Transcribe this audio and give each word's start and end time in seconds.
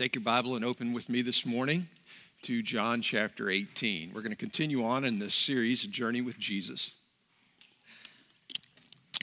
Take 0.00 0.14
your 0.14 0.24
Bible 0.24 0.56
and 0.56 0.64
open 0.64 0.94
with 0.94 1.10
me 1.10 1.20
this 1.20 1.44
morning 1.44 1.86
to 2.44 2.62
John 2.62 3.02
chapter 3.02 3.50
18. 3.50 4.12
We're 4.14 4.22
going 4.22 4.30
to 4.30 4.34
continue 4.34 4.82
on 4.82 5.04
in 5.04 5.18
this 5.18 5.34
series, 5.34 5.84
A 5.84 5.88
Journey 5.88 6.22
with 6.22 6.38
Jesus. 6.38 6.92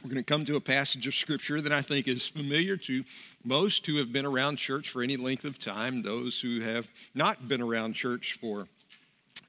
We're 0.04 0.12
going 0.12 0.24
to 0.24 0.32
come 0.32 0.46
to 0.46 0.56
a 0.56 0.62
passage 0.62 1.08
of 1.08 1.16
Scripture 1.16 1.62
that 1.62 1.72
I 1.72 1.82
think 1.82 2.08
is 2.08 2.28
familiar 2.28 2.78
to 2.78 3.04
most 3.44 3.88
who 3.88 3.96
have 3.96 4.14
been 4.14 4.24
around 4.24 4.58
church 4.58 4.92
for 4.92 5.02
any 5.02 5.18
length 5.18 5.46
of 5.46 5.58
time. 5.58 6.04
Those 6.04 6.40
who 6.42 6.60
have 6.60 6.88
not 7.16 7.48
been 7.48 7.64
around 7.64 7.94
church 7.94 8.38
for 8.40 8.68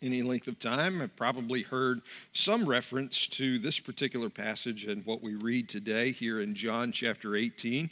any 0.02 0.22
length 0.22 0.48
of 0.48 0.58
time 0.58 1.00
have 1.00 1.16
probably 1.16 1.62
heard 1.62 2.00
some 2.32 2.66
reference 2.66 3.26
to 3.26 3.58
this 3.58 3.78
particular 3.80 4.30
passage 4.30 4.84
and 4.84 5.04
what 5.04 5.22
we 5.22 5.34
read 5.34 5.68
today 5.68 6.12
here 6.12 6.40
in 6.40 6.54
John 6.54 6.92
chapter 6.92 7.34
18. 7.34 7.90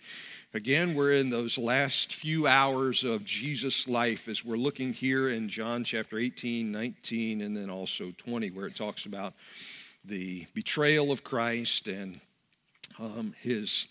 Again, 0.54 0.94
we're 0.94 1.12
in 1.12 1.30
those 1.30 1.58
last 1.58 2.14
few 2.14 2.46
hours 2.46 3.04
of 3.04 3.24
Jesus' 3.24 3.88
life 3.88 4.28
as 4.28 4.44
we're 4.44 4.56
looking 4.56 4.92
here 4.92 5.28
in 5.28 5.48
John 5.48 5.84
chapter 5.84 6.18
18, 6.18 6.70
19, 6.70 7.40
and 7.40 7.56
then 7.56 7.70
also 7.70 8.12
20, 8.18 8.50
where 8.50 8.66
it 8.66 8.76
talks 8.76 9.06
about 9.06 9.34
the 10.04 10.46
betrayal 10.54 11.10
of 11.12 11.24
Christ 11.24 11.88
and 11.88 12.20
um, 12.98 13.34
his, 13.40 13.86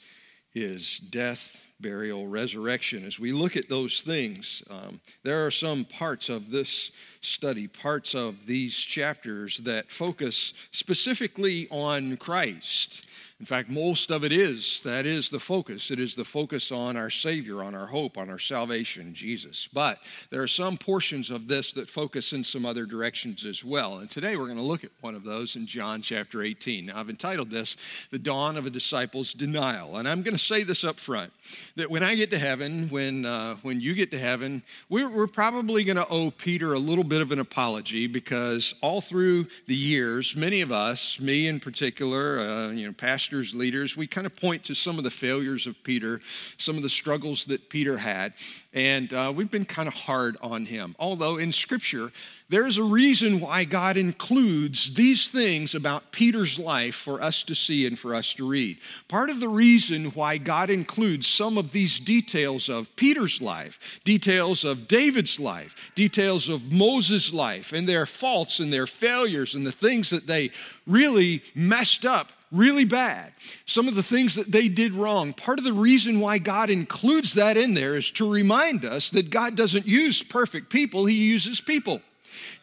his 0.52 0.98
death 0.98 1.60
burial, 1.80 2.28
resurrection. 2.28 3.06
As 3.06 3.20
we 3.20 3.32
look 3.32 3.56
at 3.58 3.70
those 3.70 4.02
things, 4.02 4.64
um, 4.70 5.00
there 5.24 5.46
are 5.46 5.52
some 5.52 5.86
parts 5.86 6.30
of 6.30 6.52
this 6.52 6.92
study, 7.22 7.68
parts 7.68 8.16
of 8.16 8.46
these 8.46 8.76
chapters 8.76 9.58
that 9.60 9.92
focus 9.92 10.54
specifically 10.72 11.68
on 11.70 12.18
Christ 12.18 13.08
in 13.38 13.46
fact, 13.46 13.70
most 13.70 14.12
of 14.12 14.24
it 14.24 14.32
is. 14.32 14.82
That 14.86 15.06
is 15.06 15.30
the 15.30 15.42
focus. 15.42 15.92
It 15.92 16.00
is 16.00 16.16
the 16.16 16.24
focus 16.24 16.72
on 16.72 16.96
our 16.96 17.10
Savior, 17.10 17.62
on 17.64 17.76
our 17.76 17.88
hope, 17.88 18.18
on 18.18 18.30
our 18.30 18.40
salvation, 18.40 19.14
Jesus. 19.14 19.68
But 19.74 20.00
there 20.30 20.42
are 20.42 20.48
some 20.48 20.78
portions 20.78 21.30
of 21.30 21.50
this 21.50 21.74
that 21.74 21.90
focus 21.90 22.32
in 22.32 22.46
some 22.46 22.66
other 22.66 22.86
directions 22.86 23.44
as 23.44 23.62
well. 23.62 23.98
And 23.98 24.10
today 24.10 24.38
we're 24.38 24.46
going 24.46 24.58
to 24.58 24.64
look 24.64 24.86
at 24.86 24.92
one 25.02 25.16
of 25.16 25.26
those 25.26 25.58
in 25.58 25.68
John 25.68 26.02
chapter 26.02 26.44
18. 26.44 26.86
Now, 26.86 26.98
I've 26.98 27.10
entitled 27.10 27.52
this 27.52 27.76
The 28.10 28.20
Dawn 28.20 28.56
of 28.56 28.66
a 28.66 28.70
Disciple's 28.70 29.34
Denial. 29.34 29.98
And 29.98 30.08
I'm 30.08 30.22
going 30.22 30.38
to 30.38 30.42
say 30.42 30.64
this 30.64 30.86
up 30.86 30.98
front 30.98 31.34
that 31.76 31.92
when 31.92 32.04
I 32.04 32.16
get 32.16 32.32
to 32.32 32.40
heaven, 32.40 32.88
when, 32.88 33.26
uh, 33.26 33.58
when 33.64 33.82
you 33.82 33.96
get 33.96 34.12
to 34.12 34.18
heaven, 34.18 34.64
we're, 34.88 35.10
we're 35.10 35.28
probably 35.28 35.84
going 35.84 35.98
to 35.98 36.08
owe 36.08 36.32
Peter 36.32 36.72
a 36.72 36.80
little 36.80 37.04
bit 37.04 37.22
of 37.22 37.34
an 37.34 37.40
apology 37.40 38.08
because 38.08 38.76
all 38.80 39.02
through 39.02 39.48
the 39.68 39.76
years, 39.76 40.38
many 40.38 40.62
of 40.62 40.72
us, 40.72 41.20
me 41.20 41.50
in 41.50 41.60
particular, 41.60 42.40
uh, 42.40 42.70
you 42.70 42.88
know, 42.88 42.94
Pastor 42.94 43.25
pastors, 43.26 43.56
leaders, 43.56 43.98
we 43.98 44.06
kind 44.06 44.28
of 44.28 44.36
point 44.36 44.64
to 44.64 44.76
some 44.76 45.00
of 45.00 45.04
the 45.04 45.10
failures 45.10 45.66
of 45.66 45.76
Peter, 45.84 46.22
some 46.60 46.78
of 46.78 46.84
the 46.84 46.90
struggles 46.90 47.46
that 47.46 47.70
Peter 47.70 47.98
had, 47.98 48.34
and 48.72 49.12
uh, 49.14 49.34
we've 49.36 49.50
been 49.50 49.66
kind 49.66 49.88
of 49.88 49.96
hard 49.96 50.38
on 50.44 50.64
him. 50.64 50.96
Although 51.00 51.38
in 51.38 51.52
Scripture, 51.52 52.12
there's 52.50 52.78
a 52.78 52.84
reason 52.84 53.40
why 53.40 53.64
God 53.64 53.98
includes 53.98 54.94
these 54.94 55.28
things 55.28 55.74
about 55.74 56.12
Peter's 56.12 56.60
life 56.60 56.94
for 56.94 57.20
us 57.20 57.42
to 57.44 57.56
see 57.56 57.88
and 57.88 57.98
for 57.98 58.14
us 58.14 58.36
to 58.36 58.48
read. 58.48 58.78
Part 59.08 59.32
of 59.32 59.40
the 59.40 59.50
reason 59.50 60.12
why 60.12 60.38
God 60.38 60.70
includes 60.70 61.26
some 61.26 61.58
of 61.58 61.72
these 61.72 61.98
details 61.98 62.70
of 62.70 62.96
Peter's 62.96 63.42
life, 63.42 63.80
details 64.04 64.64
of 64.64 64.88
David's 64.88 65.40
life, 65.40 65.76
details 65.96 66.48
of 66.48 66.72
Moses' 66.72 67.34
life, 67.34 67.74
and 67.74 67.90
their 67.90 68.06
faults 68.06 68.60
and 68.60 68.72
their 68.72 68.86
failures 68.86 69.56
and 69.56 69.66
the 69.66 69.72
things 69.72 70.12
that 70.12 70.28
they 70.28 70.52
really 70.86 71.42
messed 71.56 72.06
up 72.06 72.32
really 72.56 72.86
bad, 72.86 73.34
some 73.66 73.88
of 73.88 73.96
the 73.96 74.04
things 74.04 74.36
that 74.36 74.52
they 74.52 74.68
did 74.68 74.94
wrong. 74.94 75.34
Part 75.34 75.60
of 75.60 75.66
the 75.66 75.74
reason 75.74 76.20
why 76.20 76.38
God 76.38 76.70
includes 76.70 77.34
that 77.34 77.58
in 77.58 77.74
there 77.74 77.96
is 77.96 78.12
to 78.12 78.30
remind 78.30 78.86
us 78.86 79.10
that 79.12 79.30
God 79.30 79.56
doesn't 79.56 79.88
use 79.88 80.24
perfect 80.24 80.70
people, 80.70 81.06
He 81.06 81.16
uses 81.16 81.62
people. 81.62 82.02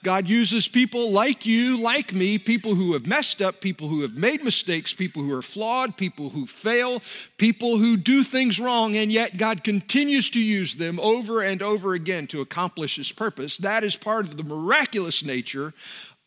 God 0.03 0.29
uses 0.29 0.69
people 0.69 1.11
like 1.11 1.47
you, 1.47 1.81
like 1.81 2.13
me, 2.13 2.39
people 2.39 2.75
who 2.75 2.93
have 2.93 3.07
messed 3.07 3.41
up, 3.41 3.61
people 3.61 3.89
who 3.89 4.03
have 4.03 4.15
made 4.15 4.45
mistakes, 4.45 4.93
people 4.93 5.23
who 5.23 5.33
are 5.33 5.43
flawed, 5.43 5.97
people 5.97 6.31
who 6.31 6.47
fail, 6.47 7.03
people 7.39 7.79
who 7.79 7.97
do 7.97 8.25
things 8.25 8.59
wrong, 8.59 8.97
and 8.97 9.13
yet 9.13 9.37
God 9.37 9.65
continues 9.65 10.29
to 10.31 10.41
use 10.41 10.75
them 10.75 10.99
over 11.01 11.41
and 11.41 11.63
over 11.63 11.95
again 11.95 12.27
to 12.29 12.41
accomplish 12.41 12.97
His 12.97 13.13
purpose. 13.13 13.59
That 13.59 13.85
is 13.85 13.97
part 13.97 14.27
of 14.27 14.37
the 14.37 14.45
miraculous 14.45 15.25
nature 15.25 15.73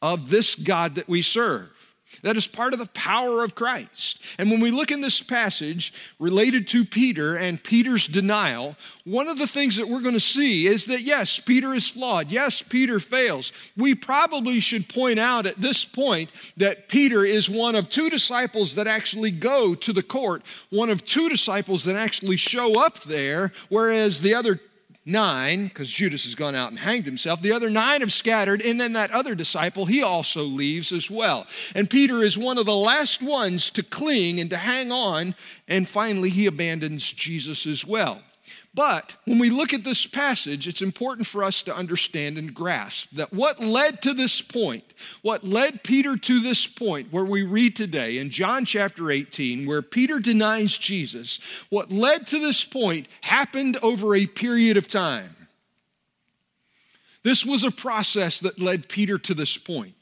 of 0.01 0.29
this 0.29 0.55
God 0.55 0.95
that 0.95 1.07
we 1.07 1.21
serve. 1.21 1.69
That 2.21 2.37
is 2.37 2.47
part 2.47 2.73
of 2.73 2.79
the 2.79 2.85
power 2.87 3.43
of 3.43 3.55
Christ. 3.55 4.19
And 4.37 4.49
when 4.49 4.59
we 4.59 4.71
look 4.71 4.91
in 4.91 5.01
this 5.01 5.21
passage 5.21 5.93
related 6.19 6.67
to 6.69 6.85
Peter 6.85 7.35
and 7.35 7.61
Peter's 7.61 8.07
denial, 8.07 8.75
one 9.03 9.27
of 9.27 9.37
the 9.37 9.47
things 9.47 9.75
that 9.77 9.87
we're 9.87 10.01
going 10.01 10.13
to 10.13 10.19
see 10.19 10.67
is 10.67 10.85
that 10.85 11.01
yes, 11.01 11.39
Peter 11.39 11.73
is 11.73 11.87
flawed. 11.87 12.31
Yes, 12.31 12.61
Peter 12.61 12.99
fails. 12.99 13.51
We 13.75 13.95
probably 13.95 14.59
should 14.59 14.87
point 14.87 15.19
out 15.19 15.45
at 15.45 15.61
this 15.61 15.83
point 15.83 16.29
that 16.57 16.89
Peter 16.89 17.25
is 17.25 17.49
one 17.49 17.75
of 17.75 17.89
two 17.89 18.09
disciples 18.09 18.75
that 18.75 18.87
actually 18.87 19.31
go 19.31 19.75
to 19.75 19.93
the 19.93 20.03
court, 20.03 20.43
one 20.69 20.89
of 20.89 21.05
two 21.05 21.29
disciples 21.29 21.83
that 21.83 21.95
actually 21.95 22.37
show 22.37 22.79
up 22.79 23.03
there, 23.03 23.51
whereas 23.69 24.21
the 24.21 24.33
other 24.33 24.59
nine, 25.05 25.67
because 25.67 25.89
Judas 25.89 26.23
has 26.25 26.35
gone 26.35 26.55
out 26.55 26.71
and 26.71 26.79
hanged 26.79 27.05
himself, 27.05 27.41
the 27.41 27.51
other 27.51 27.69
nine 27.69 28.01
have 28.01 28.11
scattered, 28.11 28.61
and 28.61 28.81
then 28.81 28.93
that 28.93 29.11
other 29.11 29.35
disciple, 29.35 29.85
he 29.85 30.01
also 30.01 30.41
leaves 30.43 30.91
as 30.91 31.09
well. 31.09 31.45
And 31.75 31.89
Peter 31.89 32.23
is 32.23 32.37
one 32.37 32.57
of 32.57 32.65
the 32.65 32.75
last 32.75 33.21
ones 33.21 33.69
to 33.71 33.83
cling 33.83 34.39
and 34.39 34.49
to 34.49 34.57
hang 34.57 34.91
on, 34.91 35.35
and 35.67 35.87
finally 35.87 36.29
he 36.29 36.47
abandons 36.47 37.11
Jesus 37.11 37.65
as 37.65 37.85
well. 37.85 38.21
But 38.75 39.15
when 39.23 39.39
we 39.39 39.49
look 39.49 39.73
at 39.73 39.85
this 39.85 40.05
passage, 40.05 40.67
it's 40.67 40.81
important 40.81 41.27
for 41.27 41.45
us 41.45 41.61
to 41.61 41.75
understand 41.75 42.37
and 42.37 42.53
grasp 42.53 43.07
that 43.13 43.31
what 43.31 43.61
led 43.61 44.01
to 44.01 44.13
this 44.13 44.41
point, 44.41 44.83
what 45.21 45.45
led 45.45 45.81
Peter 45.81 46.17
to 46.17 46.41
this 46.41 46.67
point 46.67 47.11
where 47.11 47.23
we 47.23 47.41
read 47.41 47.77
today 47.77 48.17
in 48.17 48.29
John 48.29 48.65
chapter 48.65 49.09
18, 49.09 49.65
where 49.65 49.81
Peter 49.81 50.19
denies 50.19 50.77
Jesus, 50.77 51.39
what 51.69 51.89
led 51.89 52.27
to 52.27 52.39
this 52.39 52.65
point 52.65 53.07
happened 53.21 53.77
over 53.81 54.13
a 54.13 54.27
period 54.27 54.75
of 54.75 54.89
time. 54.89 55.35
This 57.23 57.45
was 57.45 57.63
a 57.63 57.71
process 57.71 58.41
that 58.41 58.59
led 58.59 58.89
Peter 58.89 59.17
to 59.19 59.33
this 59.33 59.57
point. 59.57 59.95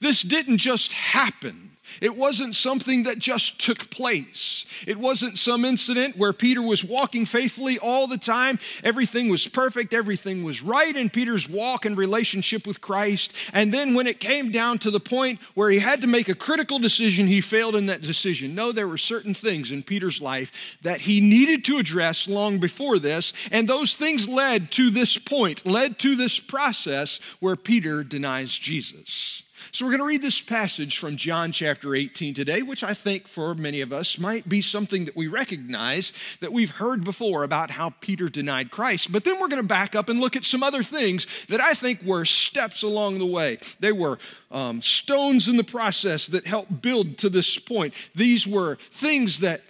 This 0.00 0.22
didn't 0.22 0.58
just 0.58 0.92
happen. 0.92 1.75
It 2.00 2.16
wasn't 2.16 2.54
something 2.54 3.04
that 3.04 3.18
just 3.18 3.60
took 3.60 3.90
place. 3.90 4.66
It 4.86 4.98
wasn't 4.98 5.38
some 5.38 5.64
incident 5.64 6.16
where 6.16 6.32
Peter 6.32 6.62
was 6.62 6.84
walking 6.84 7.26
faithfully 7.26 7.78
all 7.78 8.06
the 8.06 8.18
time. 8.18 8.58
Everything 8.84 9.28
was 9.28 9.46
perfect, 9.46 9.94
everything 9.94 10.44
was 10.44 10.62
right 10.62 10.94
in 10.96 11.10
Peter's 11.10 11.48
walk 11.48 11.84
and 11.84 11.96
relationship 11.96 12.66
with 12.66 12.80
Christ. 12.80 13.32
And 13.52 13.72
then 13.72 13.94
when 13.94 14.06
it 14.06 14.20
came 14.20 14.50
down 14.50 14.78
to 14.80 14.90
the 14.90 15.00
point 15.00 15.40
where 15.54 15.70
he 15.70 15.78
had 15.78 16.00
to 16.02 16.06
make 16.06 16.28
a 16.28 16.34
critical 16.34 16.78
decision, 16.78 17.26
he 17.26 17.40
failed 17.40 17.76
in 17.76 17.86
that 17.86 18.02
decision. 18.02 18.54
No, 18.54 18.72
there 18.72 18.88
were 18.88 18.98
certain 18.98 19.34
things 19.34 19.70
in 19.70 19.82
Peter's 19.82 20.20
life 20.20 20.52
that 20.82 21.02
he 21.02 21.20
needed 21.20 21.64
to 21.66 21.78
address 21.78 22.28
long 22.28 22.58
before 22.58 22.98
this. 22.98 23.32
And 23.50 23.68
those 23.68 23.96
things 23.96 24.28
led 24.28 24.70
to 24.72 24.90
this 24.90 25.16
point, 25.18 25.66
led 25.66 25.98
to 26.00 26.16
this 26.16 26.38
process 26.38 27.20
where 27.40 27.56
Peter 27.56 28.04
denies 28.04 28.52
Jesus. 28.52 29.42
So, 29.72 29.84
we're 29.84 29.92
going 29.92 30.00
to 30.00 30.06
read 30.06 30.22
this 30.22 30.40
passage 30.40 30.98
from 30.98 31.16
John 31.16 31.52
chapter 31.52 31.94
18 31.94 32.34
today, 32.34 32.62
which 32.62 32.84
I 32.84 32.94
think 32.94 33.28
for 33.28 33.54
many 33.54 33.80
of 33.80 33.92
us 33.92 34.18
might 34.18 34.48
be 34.48 34.62
something 34.62 35.04
that 35.06 35.16
we 35.16 35.26
recognize 35.26 36.12
that 36.40 36.52
we've 36.52 36.70
heard 36.70 37.04
before 37.04 37.44
about 37.44 37.70
how 37.70 37.90
Peter 38.00 38.28
denied 38.28 38.70
Christ. 38.70 39.12
But 39.12 39.24
then 39.24 39.40
we're 39.40 39.48
going 39.48 39.62
to 39.62 39.68
back 39.68 39.94
up 39.94 40.08
and 40.08 40.20
look 40.20 40.36
at 40.36 40.44
some 40.44 40.62
other 40.62 40.82
things 40.82 41.26
that 41.48 41.60
I 41.60 41.74
think 41.74 42.02
were 42.02 42.24
steps 42.24 42.82
along 42.82 43.18
the 43.18 43.26
way. 43.26 43.58
They 43.80 43.92
were 43.92 44.18
um, 44.50 44.82
stones 44.82 45.48
in 45.48 45.56
the 45.56 45.64
process 45.64 46.26
that 46.28 46.46
helped 46.46 46.82
build 46.82 47.18
to 47.18 47.28
this 47.28 47.58
point. 47.58 47.94
These 48.14 48.46
were 48.46 48.78
things 48.90 49.40
that 49.40 49.62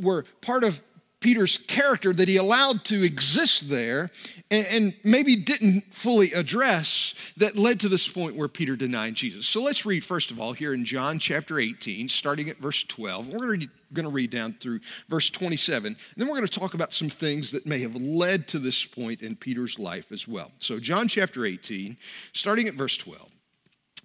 were 0.00 0.24
part 0.40 0.64
of 0.64 0.80
Peter's 1.22 1.56
character 1.56 2.12
that 2.12 2.28
he 2.28 2.36
allowed 2.36 2.84
to 2.86 3.02
exist 3.02 3.70
there 3.70 4.10
and, 4.50 4.66
and, 4.66 4.94
maybe 5.04 5.36
didn't 5.36 5.94
fully 5.94 6.32
address 6.32 7.14
that 7.36 7.56
led 7.56 7.80
to 7.80 7.88
this 7.88 8.06
point 8.06 8.36
where 8.36 8.48
Peter 8.48 8.76
denied 8.76 9.14
Jesus. 9.14 9.46
So 9.46 9.62
let's 9.62 9.86
read, 9.86 10.04
first 10.04 10.30
of 10.30 10.38
all, 10.38 10.52
here 10.52 10.74
in 10.74 10.84
John 10.84 11.18
chapter 11.18 11.58
18, 11.58 12.08
starting 12.08 12.50
at 12.50 12.58
verse 12.58 12.82
12. 12.82 13.32
We're 13.32 13.38
going 13.38 13.68
to 14.04 14.10
read 14.10 14.30
down 14.30 14.56
through 14.60 14.80
verse 15.08 15.30
27. 15.30 15.86
And 15.86 15.96
then 16.16 16.28
we're 16.28 16.36
going 16.36 16.46
to 16.46 16.60
talk 16.60 16.74
about 16.74 16.92
some 16.92 17.08
things 17.08 17.52
that 17.52 17.66
may 17.66 17.78
have 17.78 17.94
led 17.94 18.48
to 18.48 18.58
this 18.58 18.84
point 18.84 19.22
in 19.22 19.36
Peter's 19.36 19.78
life 19.78 20.12
as 20.12 20.28
well. 20.28 20.50
So, 20.58 20.78
John 20.78 21.08
chapter 21.08 21.46
18, 21.46 21.96
starting 22.32 22.68
at 22.68 22.74
verse 22.74 22.96
12. 22.96 23.30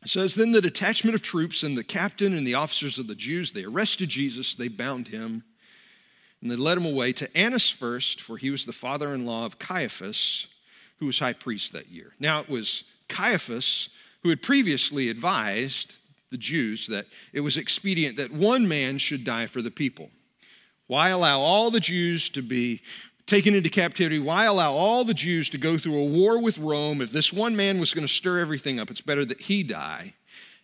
says, 0.05 0.35
Then 0.35 0.51
the 0.51 0.61
detachment 0.61 1.15
of 1.15 1.21
troops 1.21 1.63
and 1.63 1.77
the 1.77 1.83
captain 1.83 2.37
and 2.37 2.45
the 2.45 2.53
officers 2.53 2.99
of 2.99 3.07
the 3.07 3.15
Jews, 3.15 3.51
they 3.51 3.63
arrested 3.63 4.09
Jesus, 4.09 4.55
they 4.55 4.67
bound 4.67 5.09
him 5.09 5.43
and 6.41 6.51
they 6.51 6.55
led 6.55 6.77
him 6.77 6.85
away 6.85 7.13
to 7.13 7.37
Annas 7.37 7.69
first, 7.69 8.21
for 8.21 8.37
he 8.37 8.49
was 8.49 8.65
the 8.65 8.73
father 8.73 9.13
in 9.13 9.25
law 9.25 9.45
of 9.45 9.59
Caiaphas, 9.59 10.47
who 10.99 11.05
was 11.05 11.19
high 11.19 11.33
priest 11.33 11.73
that 11.73 11.89
year. 11.89 12.13
Now 12.19 12.39
it 12.39 12.49
was 12.49 12.83
Caiaphas 13.09 13.89
who 14.23 14.29
had 14.29 14.41
previously 14.41 15.09
advised 15.09 15.95
the 16.29 16.37
Jews 16.37 16.87
that 16.87 17.05
it 17.33 17.41
was 17.41 17.57
expedient 17.57 18.17
that 18.17 18.31
one 18.31 18.67
man 18.67 18.97
should 18.97 19.23
die 19.23 19.45
for 19.45 19.61
the 19.61 19.71
people. 19.71 20.09
Why 20.87 21.09
allow 21.09 21.39
all 21.39 21.71
the 21.71 21.79
Jews 21.79 22.29
to 22.29 22.41
be 22.41 22.81
taken 23.27 23.53
into 23.53 23.69
captivity. 23.69 24.19
Why 24.19 24.45
allow 24.45 24.73
all 24.73 25.03
the 25.03 25.13
Jews 25.13 25.49
to 25.51 25.57
go 25.57 25.77
through 25.77 25.99
a 25.99 26.05
war 26.05 26.39
with 26.41 26.57
Rome? 26.57 27.01
If 27.01 27.11
this 27.11 27.31
one 27.31 27.55
man 27.55 27.79
was 27.79 27.93
going 27.93 28.07
to 28.07 28.13
stir 28.13 28.39
everything 28.39 28.79
up, 28.79 28.89
it's 28.89 29.01
better 29.01 29.25
that 29.25 29.41
he 29.41 29.61
die. 29.63 30.15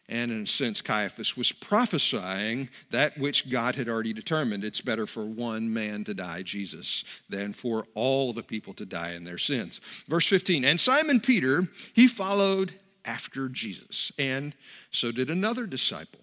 And 0.10 0.32
in 0.32 0.44
a 0.44 0.48
sense, 0.48 0.82
Caiaphas 0.82 1.38
was 1.38 1.52
prophesying 1.54 2.70
that 2.92 3.18
which 3.18 3.50
God 3.50 3.76
had 3.76 3.88
already 3.88 4.12
determined. 4.12 4.64
It's 4.64 4.82
better 4.82 5.08
for 5.08 5.26
one 5.26 5.74
man 5.74 6.04
to 6.04 6.14
die, 6.14 6.42
Jesus, 6.42 7.06
than 7.30 7.54
for 7.54 7.88
all 7.94 8.34
the 8.34 8.44
people 8.44 8.74
to 8.76 8.86
die 8.86 9.14
in 9.14 9.24
their 9.24 9.38
sins. 9.38 9.80
Verse 10.08 10.28
15 10.28 10.66
And 10.66 10.80
Simon 10.80 11.22
Peter, 11.22 11.70
he 11.94 12.08
followed 12.08 12.74
after 13.06 13.48
Jesus, 13.48 14.12
and 14.18 14.56
so 14.92 15.12
did 15.12 15.30
another 15.30 15.66
disciple. 15.66 16.20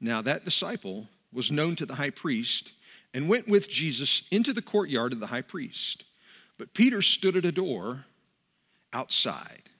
Now, 0.00 0.20
that 0.22 0.44
disciple 0.44 1.08
was 1.32 1.52
known 1.52 1.76
to 1.76 1.86
the 1.86 1.94
high 1.94 2.10
priest 2.10 2.72
and 3.14 3.28
went 3.28 3.48
with 3.48 3.68
Jesus 3.68 4.22
into 4.30 4.52
the 4.52 4.62
courtyard 4.62 5.12
of 5.12 5.20
the 5.20 5.28
high 5.28 5.42
priest. 5.42 6.04
But 6.58 6.74
Peter 6.74 7.02
stood 7.02 7.36
at 7.36 7.44
a 7.44 7.52
door 7.52 8.04
outside. 8.92 9.70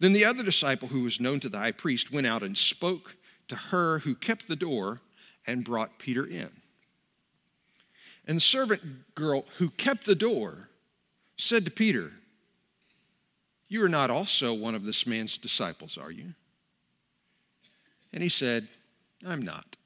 Then 0.00 0.14
the 0.14 0.24
other 0.24 0.42
disciple, 0.42 0.88
who 0.88 1.02
was 1.02 1.20
known 1.20 1.40
to 1.40 1.48
the 1.50 1.58
high 1.58 1.72
priest, 1.72 2.10
went 2.10 2.26
out 2.26 2.42
and 2.42 2.56
spoke 2.56 3.16
to 3.48 3.54
her 3.54 4.00
who 4.00 4.14
kept 4.14 4.48
the 4.48 4.56
door 4.56 5.00
and 5.46 5.62
brought 5.62 5.98
Peter 5.98 6.26
in. 6.26 6.50
And 8.26 8.36
the 8.36 8.40
servant 8.40 9.14
girl 9.14 9.44
who 9.58 9.68
kept 9.68 10.06
the 10.06 10.14
door 10.14 10.68
said 11.36 11.66
to 11.66 11.70
Peter, 11.70 12.12
You 13.68 13.82
are 13.84 13.88
not 13.88 14.10
also 14.10 14.54
one 14.54 14.74
of 14.74 14.84
this 14.84 15.06
man's 15.06 15.36
disciples, 15.36 15.98
are 15.98 16.10
you? 16.10 16.34
And 18.12 18.22
he 18.22 18.28
said, 18.28 18.68
I'm 19.24 19.42
not. 19.42 19.76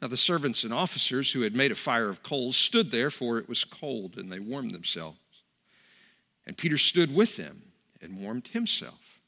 Now 0.00 0.08
the 0.08 0.16
servants 0.16 0.64
and 0.64 0.72
officers 0.72 1.32
who 1.32 1.42
had 1.42 1.54
made 1.54 1.72
a 1.72 1.76
fire 1.76 2.08
of 2.08 2.22
coals 2.22 2.56
stood 2.56 2.90
there, 2.90 3.10
for 3.10 3.38
it 3.38 3.48
was 3.48 3.64
cold, 3.64 4.16
and 4.16 4.30
they 4.30 4.38
warmed 4.38 4.72
themselves. 4.72 5.18
And 6.46 6.56
Peter 6.56 6.78
stood 6.78 7.14
with 7.14 7.36
them 7.36 7.73
and 8.04 8.20
warmed 8.20 8.48
himself. 8.48 9.18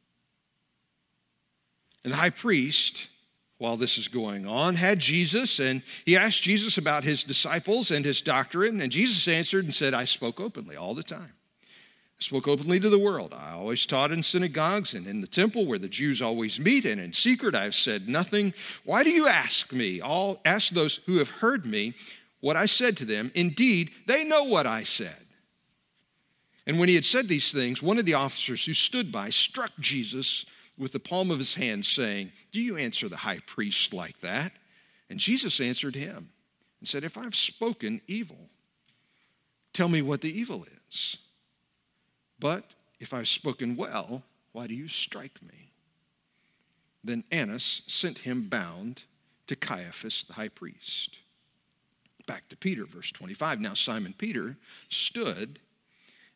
And 2.05 2.13
the 2.13 2.19
high 2.19 2.31
priest, 2.31 3.09
while 3.59 3.77
this 3.77 3.99
is 3.99 4.07
going 4.07 4.47
on, 4.47 4.77
had 4.77 5.01
Jesus, 5.01 5.59
and 5.59 5.83
he 6.05 6.17
asked 6.17 6.43
Jesus 6.43 6.79
about 6.79 7.03
his 7.03 7.25
disciples 7.25 7.91
and 7.91 8.05
his 8.05 8.21
doctrine. 8.21 8.81
And 8.81 8.93
Jesus 8.93 9.27
answered 9.27 9.65
and 9.65 9.75
said, 9.75 9.95
I 9.95 10.05
spoke 10.05 10.39
openly 10.39 10.77
all 10.77 10.95
the 10.95 11.03
time. 11.03 11.33
I 12.19 12.23
spoke 12.23 12.49
openly 12.49 12.81
to 12.81 12.89
the 12.89 12.99
world. 12.99 13.35
I 13.37 13.53
always 13.53 13.85
taught 13.85 14.13
in 14.13 14.23
synagogues 14.23 14.95
and 14.95 15.07
in 15.07 15.21
the 15.21 15.27
temple 15.27 15.67
where 15.67 15.79
the 15.79 15.89
Jews 15.89 16.23
always 16.23 16.59
meet, 16.61 16.85
and 16.85 17.01
in 17.01 17.13
secret 17.13 17.55
I've 17.55 17.75
said 17.75 18.09
nothing. 18.09 18.55
Why 18.85 19.03
do 19.03 19.11
you 19.11 19.27
ask 19.27 19.73
me? 19.73 20.01
All 20.01 20.41
ask 20.45 20.71
those 20.73 21.01
who 21.07 21.19
have 21.19 21.29
heard 21.29 21.67
me 21.67 21.95
what 22.41 22.57
I 22.57 22.67
said 22.67 22.97
to 22.99 23.05
them. 23.05 23.33
Indeed, 23.35 23.91
they 24.07 24.25
know 24.25 24.45
what 24.45 24.67
I 24.67 24.85
said. 24.85 25.26
And 26.67 26.79
when 26.79 26.89
he 26.89 26.97
had 26.97 27.05
said 27.05 27.29
these 27.29 27.53
things, 27.53 27.81
one 27.81 27.99
of 27.99 28.07
the 28.07 28.15
officers 28.15 28.65
who 28.65 28.75
stood 28.75 29.13
by 29.13 29.31
struck 29.31 29.71
Jesus 29.79 30.45
with 30.77 30.93
the 30.93 31.01
palm 31.01 31.31
of 31.31 31.39
his 31.39 31.55
hand, 31.55 31.85
saying, 31.87 32.33
Do 32.53 32.61
you 32.61 32.77
answer 32.77 33.09
the 33.09 33.17
high 33.17 33.39
priest 33.47 33.93
like 33.93 34.21
that? 34.21 34.53
And 35.09 35.21
Jesus 35.21 35.61
answered 35.61 35.95
him 35.95 36.31
and 36.81 36.89
said, 36.89 37.05
If 37.05 37.17
I've 37.17 37.37
spoken 37.37 38.01
evil, 38.09 38.51
tell 39.73 39.89
me 39.89 40.03
what 40.03 40.21
the 40.21 40.39
evil 40.39 40.67
is. 40.91 41.17
But 42.39 42.65
if 42.99 43.15
I've 43.15 43.29
spoken 43.29 43.77
well, 43.77 44.23
why 44.53 44.67
do 44.67 44.75
you 44.75 44.89
strike 44.89 45.41
me? 45.43 45.73
Then 47.05 47.25
Annas 47.31 47.83
sent 47.87 48.19
him 48.19 48.49
bound 48.49 49.05
to 49.47 49.55
Caiaphas 49.55 50.25
the 50.27 50.35
high 50.35 50.49
priest. 50.49 51.19
Back 52.27 52.49
to 52.49 52.57
Peter, 52.57 52.85
verse 52.85 53.13
25. 53.13 53.61
Now 53.61 53.75
Simon 53.75 54.13
Peter 54.19 54.57
stood 54.89 55.61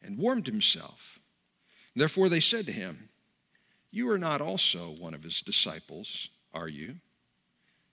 and 0.02 0.18
warmed 0.18 0.46
himself. 0.46 1.18
Therefore 1.94 2.28
they 2.28 2.40
said 2.40 2.66
to 2.66 2.72
him, 2.72 3.08
You 3.90 4.10
are 4.10 4.18
not 4.18 4.40
also 4.40 4.90
one 4.90 5.14
of 5.14 5.22
his 5.22 5.40
disciples, 5.42 6.28
are 6.52 6.68
you? 6.68 6.96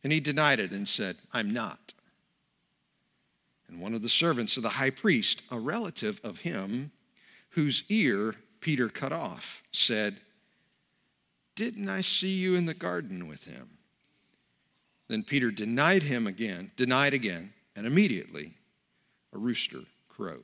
And 0.04 0.14
he 0.14 0.20
denied 0.20 0.60
it 0.60 0.72
and 0.72 0.88
said, 0.88 1.18
I'm 1.34 1.52
not. 1.52 1.94
And 3.68 3.82
one 3.82 3.94
of 3.94 4.02
the 4.02 4.10
servants 4.10 4.56
of 4.56 4.64
the 4.64 4.70
high 4.70 4.92
priest, 4.92 5.42
a 5.52 5.60
relative 5.60 6.22
of 6.24 6.40
him, 6.40 6.92
whose 7.50 7.84
ear 7.90 8.36
Peter 8.62 8.88
cut 8.88 9.12
off, 9.12 9.62
said, 9.72 10.22
Didn't 11.56 11.90
I 11.90 12.02
see 12.02 12.36
you 12.36 12.56
in 12.56 12.66
the 12.66 12.74
garden 12.74 13.28
with 13.28 13.44
him? 13.44 13.70
Then 15.08 15.24
Peter 15.24 15.52
denied 15.52 16.04
him 16.04 16.28
again, 16.28 16.72
denied 16.78 17.14
again, 17.14 17.54
and 17.76 17.86
immediately 17.86 18.54
a 19.34 19.38
rooster 19.38 19.82
crowed. 20.10 20.44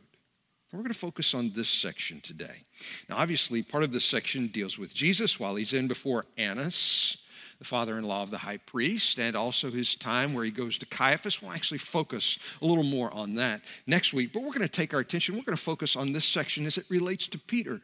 We're 0.74 0.80
going 0.80 0.92
to 0.92 0.98
focus 0.98 1.36
on 1.36 1.52
this 1.56 1.70
section 1.70 2.20
today. 2.20 2.66
Now, 3.08 3.18
obviously, 3.18 3.62
part 3.62 3.84
of 3.84 3.92
this 3.92 4.06
section 4.06 4.48
deals 4.48 4.76
with 4.76 4.92
Jesus 4.92 5.40
while 5.40 5.54
he's 5.54 5.72
in 5.72 5.88
before 5.88 6.26
Annas, 6.36 7.18
the 7.60 7.66
father 7.66 7.96
in 8.00 8.06
law 8.06 8.24
of 8.24 8.32
the 8.32 8.40
high 8.40 8.58
priest, 8.58 9.20
and 9.20 9.36
also 9.36 9.70
his 9.70 9.96
time 9.96 10.34
where 10.34 10.44
he 10.44 10.50
goes 10.50 10.80
to 10.80 10.88
Caiaphas. 10.88 11.44
We'll 11.44 11.52
actually 11.52 11.78
focus 11.78 12.40
a 12.60 12.66
little 12.66 12.84
more 12.84 13.14
on 13.14 13.36
that 13.36 13.62
next 13.86 14.14
week, 14.14 14.34
but 14.34 14.42
we're 14.42 14.50
going 14.50 14.62
to 14.62 14.68
take 14.68 14.96
our 14.96 15.00
attention, 15.00 15.36
we're 15.36 15.44
going 15.44 15.56
to 15.56 15.62
focus 15.62 15.96
on 15.96 16.12
this 16.12 16.26
section 16.26 16.66
as 16.66 16.80
it 16.80 16.86
relates 16.90 17.28
to 17.28 17.38
Peter. 17.38 17.80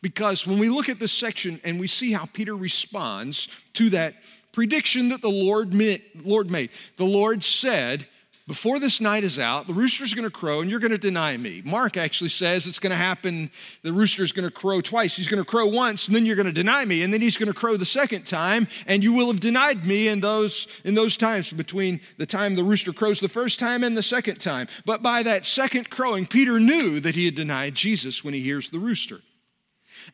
Because 0.00 0.46
when 0.46 0.58
we 0.58 0.70
look 0.70 0.88
at 0.88 0.98
this 0.98 1.12
section 1.12 1.60
and 1.64 1.78
we 1.78 1.86
see 1.86 2.12
how 2.12 2.24
Peter 2.24 2.56
responds 2.56 3.48
to 3.74 3.90
that 3.90 4.14
prediction 4.52 5.10
that 5.10 5.20
the 5.20 5.28
Lord 5.28 5.74
made, 5.74 6.02
Lord 6.24 6.50
made, 6.50 6.70
the 6.96 7.04
Lord 7.04 7.44
said, 7.44 8.08
before 8.46 8.78
this 8.78 9.00
night 9.00 9.24
is 9.24 9.40
out, 9.40 9.66
the 9.66 9.74
rooster's 9.74 10.14
going 10.14 10.24
to 10.24 10.30
crow 10.30 10.60
and 10.60 10.70
you're 10.70 10.78
going 10.78 10.92
to 10.92 10.98
deny 10.98 11.36
me. 11.36 11.62
Mark 11.64 11.96
actually 11.96 12.30
says 12.30 12.68
it's 12.68 12.78
going 12.78 12.92
to 12.92 12.96
happen. 12.96 13.50
The 13.82 13.92
rooster's 13.92 14.30
going 14.30 14.44
to 14.44 14.52
crow 14.52 14.80
twice. 14.80 15.16
He's 15.16 15.26
going 15.26 15.42
to 15.42 15.48
crow 15.48 15.66
once 15.66 16.06
and 16.06 16.14
then 16.14 16.24
you're 16.24 16.36
going 16.36 16.46
to 16.46 16.52
deny 16.52 16.84
me. 16.84 17.02
And 17.02 17.12
then 17.12 17.20
he's 17.20 17.36
going 17.36 17.52
to 17.52 17.58
crow 17.58 17.76
the 17.76 17.84
second 17.84 18.24
time 18.24 18.68
and 18.86 19.02
you 19.02 19.12
will 19.12 19.26
have 19.26 19.40
denied 19.40 19.84
me 19.84 20.06
in 20.06 20.20
those, 20.20 20.68
in 20.84 20.94
those 20.94 21.16
times 21.16 21.52
between 21.52 22.00
the 22.18 22.26
time 22.26 22.54
the 22.54 22.62
rooster 22.62 22.92
crows 22.92 23.18
the 23.18 23.28
first 23.28 23.58
time 23.58 23.82
and 23.82 23.96
the 23.96 24.02
second 24.02 24.36
time. 24.36 24.68
But 24.84 25.02
by 25.02 25.24
that 25.24 25.44
second 25.44 25.90
crowing, 25.90 26.24
Peter 26.24 26.60
knew 26.60 27.00
that 27.00 27.16
he 27.16 27.24
had 27.24 27.34
denied 27.34 27.74
Jesus 27.74 28.22
when 28.22 28.32
he 28.32 28.40
hears 28.40 28.70
the 28.70 28.78
rooster. 28.78 29.22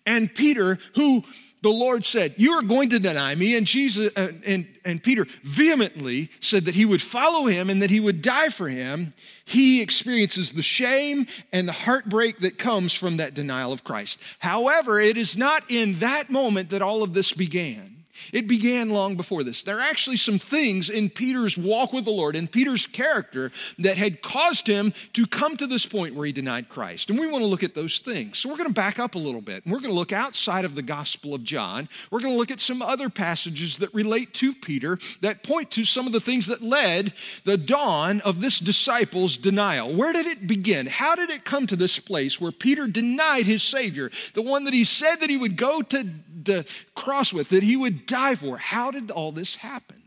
And 0.07 0.35
Peter, 0.35 0.79
who 0.95 1.23
the 1.63 1.71
Lord 1.71 2.05
said, 2.05 2.35
You 2.37 2.53
are 2.53 2.63
going 2.63 2.91
to 2.91 2.99
deny 2.99 3.35
me. 3.35 3.57
And 3.57 3.67
Jesus 3.67 4.13
uh, 4.17 4.33
and, 4.45 4.67
and 4.85 5.03
Peter 5.03 5.27
vehemently 5.45 6.31
said 6.41 6.65
that 6.67 6.75
he 6.75 6.85
would 6.85 7.01
follow 7.01 7.47
him 7.47 7.71
and 7.71 7.81
that 7.81 7.91
he 7.91 8.01
would 8.01 8.21
die 8.21 8.49
for 8.49 8.69
him. 8.69 9.15
He 9.45 9.81
experiences 9.81 10.53
the 10.53 10.63
shame 10.63 11.27
and 11.53 11.69
the 11.69 11.73
heartbreak 11.73 12.41
that 12.41 12.59
comes 12.59 12.93
from 12.93 13.17
that 13.19 13.35
denial 13.35 13.73
of 13.73 13.85
Christ. 13.85 14.19
However, 14.41 15.01
it 15.01 15.17
is 15.17 15.37
not 15.37 15.71
in 15.71 16.01
that 16.01 16.31
moment 16.31 16.71
that 16.71 16.83
all 16.83 17.03
of 17.03 17.15
this 17.15 17.33
began. 17.33 17.92
It 18.33 18.47
began 18.47 18.91
long 18.91 19.17
before 19.17 19.43
this. 19.43 19.63
There 19.63 19.79
are 19.79 19.81
actually 19.81 20.17
some 20.17 20.39
things 20.39 20.91
in 20.91 21.11
Peter's 21.11 21.57
walk 21.57 21.93
with 21.93 22.05
the 22.05 22.11
Lord, 22.11 22.37
in 22.37 22.49
Peter's 22.49 22.87
character, 22.87 23.53
that 23.79 23.97
had 23.97 24.23
caused 24.23 24.67
him 24.67 24.93
to 25.15 25.27
come 25.27 25.57
to 25.57 25.67
this 25.67 25.87
point 25.87 26.15
where 26.15 26.27
he 26.27 26.33
denied 26.33 26.69
Christ. 26.69 27.11
And 27.11 27.19
we 27.19 27.27
want 27.27 27.43
to 27.43 27.47
look 27.47 27.63
at 27.63 27.75
those 27.75 27.99
things. 27.99 28.39
So 28.39 28.49
we're 28.49 28.57
going 28.57 28.69
to 28.69 28.75
back 28.75 28.99
up 28.99 29.15
a 29.15 29.19
little 29.19 29.41
bit, 29.41 29.65
and 29.65 29.73
we're 29.73 29.81
going 29.81 29.93
to 29.93 29.99
look 29.99 30.13
outside 30.13 30.65
of 30.65 30.75
the 30.75 30.83
Gospel 30.83 31.35
of 31.35 31.45
John. 31.45 31.89
We're 32.11 32.21
going 32.21 32.35
to 32.35 32.39
look 32.39 32.51
at 32.51 32.61
some 32.61 32.83
other 32.83 33.09
passages 33.09 33.79
that 33.79 33.93
relate 33.95 34.35
to 34.35 34.55
Peter 34.55 34.99
that 35.21 35.43
point 35.43 35.71
to 35.73 35.85
some 35.85 36.07
of 36.07 36.13
the 36.13 36.21
things 36.21 36.47
that 36.47 36.63
led 36.63 37.13
the 37.45 37.57
dawn 37.57 38.21
of 38.21 38.41
this 38.41 38.59
disciple's 38.59 39.37
denial. 39.37 39.95
Where 39.95 40.13
did 40.13 40.27
it 40.27 40.47
begin? 40.47 40.87
How 40.87 41.15
did 41.15 41.31
it 41.31 41.45
come 41.45 41.67
to 41.67 41.77
this 41.77 41.99
place 41.99 42.41
where 42.41 42.53
Peter 42.53 42.87
denied 42.87 43.47
his 43.47 43.63
Savior, 43.63 44.11
the 44.35 44.43
one 44.43 44.65
that 44.65 44.75
he 44.75 44.85
said 44.85 45.17
that 45.17 45.31
he 45.31 45.37
would 45.37 45.57
go 45.57 45.83
to 45.83 46.05
the 46.45 46.65
cross 46.95 47.33
with, 47.33 47.51
that 47.51 47.63
he 47.63 47.77
would 47.77 48.07
die 48.13 48.35
for. 48.35 48.59
How 48.59 48.91
did 48.91 49.11
all 49.11 49.33
this 49.33 49.57
happen? 49.57 50.03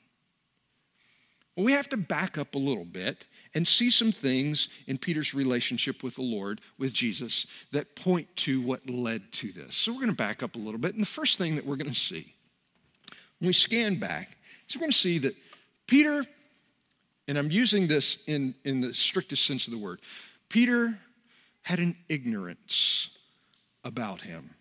Well, 1.55 1.65
we 1.65 1.71
have 1.71 1.89
to 1.89 1.97
back 1.97 2.37
up 2.37 2.53
a 2.53 2.59
little 2.59 2.85
bit 2.85 3.25
and 3.53 3.67
see 3.67 3.89
some 3.89 4.11
things 4.11 4.69
in 4.87 4.97
Peter's 4.97 5.33
relationship 5.33 6.03
with 6.03 6.15
the 6.15 6.21
Lord, 6.21 6.61
with 6.77 6.93
Jesus, 6.93 7.47
that 7.71 7.95
point 7.95 8.27
to 8.37 8.61
what 8.61 8.89
led 8.89 9.31
to 9.33 9.51
this. 9.51 9.75
So 9.75 9.91
we're 9.91 9.99
going 9.99 10.11
to 10.11 10.15
back 10.15 10.43
up 10.43 10.55
a 10.55 10.59
little 10.59 10.79
bit. 10.79 10.93
And 10.93 11.01
the 11.01 11.07
first 11.07 11.37
thing 11.37 11.55
that 11.55 11.65
we're 11.65 11.77
going 11.77 11.93
to 11.93 11.99
see 11.99 12.33
when 13.39 13.47
we 13.47 13.53
scan 13.53 13.99
back 13.99 14.37
is 14.69 14.75
we're 14.75 14.81
going 14.81 14.91
to 14.91 14.97
see 14.97 15.17
that 15.19 15.35
Peter, 15.87 16.25
and 17.27 17.37
I'm 17.37 17.51
using 17.51 17.87
this 17.87 18.17
in, 18.27 18.53
in 18.65 18.81
the 18.81 18.93
strictest 18.93 19.45
sense 19.45 19.65
of 19.67 19.71
the 19.71 19.79
word, 19.79 20.01
Peter 20.49 20.97
had 21.61 21.79
an 21.79 21.95
ignorance 22.09 23.09
about 23.83 24.21
him. 24.21 24.51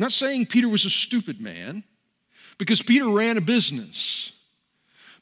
I'm 0.00 0.04
not 0.04 0.12
saying 0.12 0.46
Peter 0.46 0.66
was 0.66 0.86
a 0.86 0.90
stupid 0.90 1.42
man 1.42 1.84
because 2.56 2.80
Peter 2.80 3.06
ran 3.06 3.36
a 3.36 3.42
business. 3.42 4.32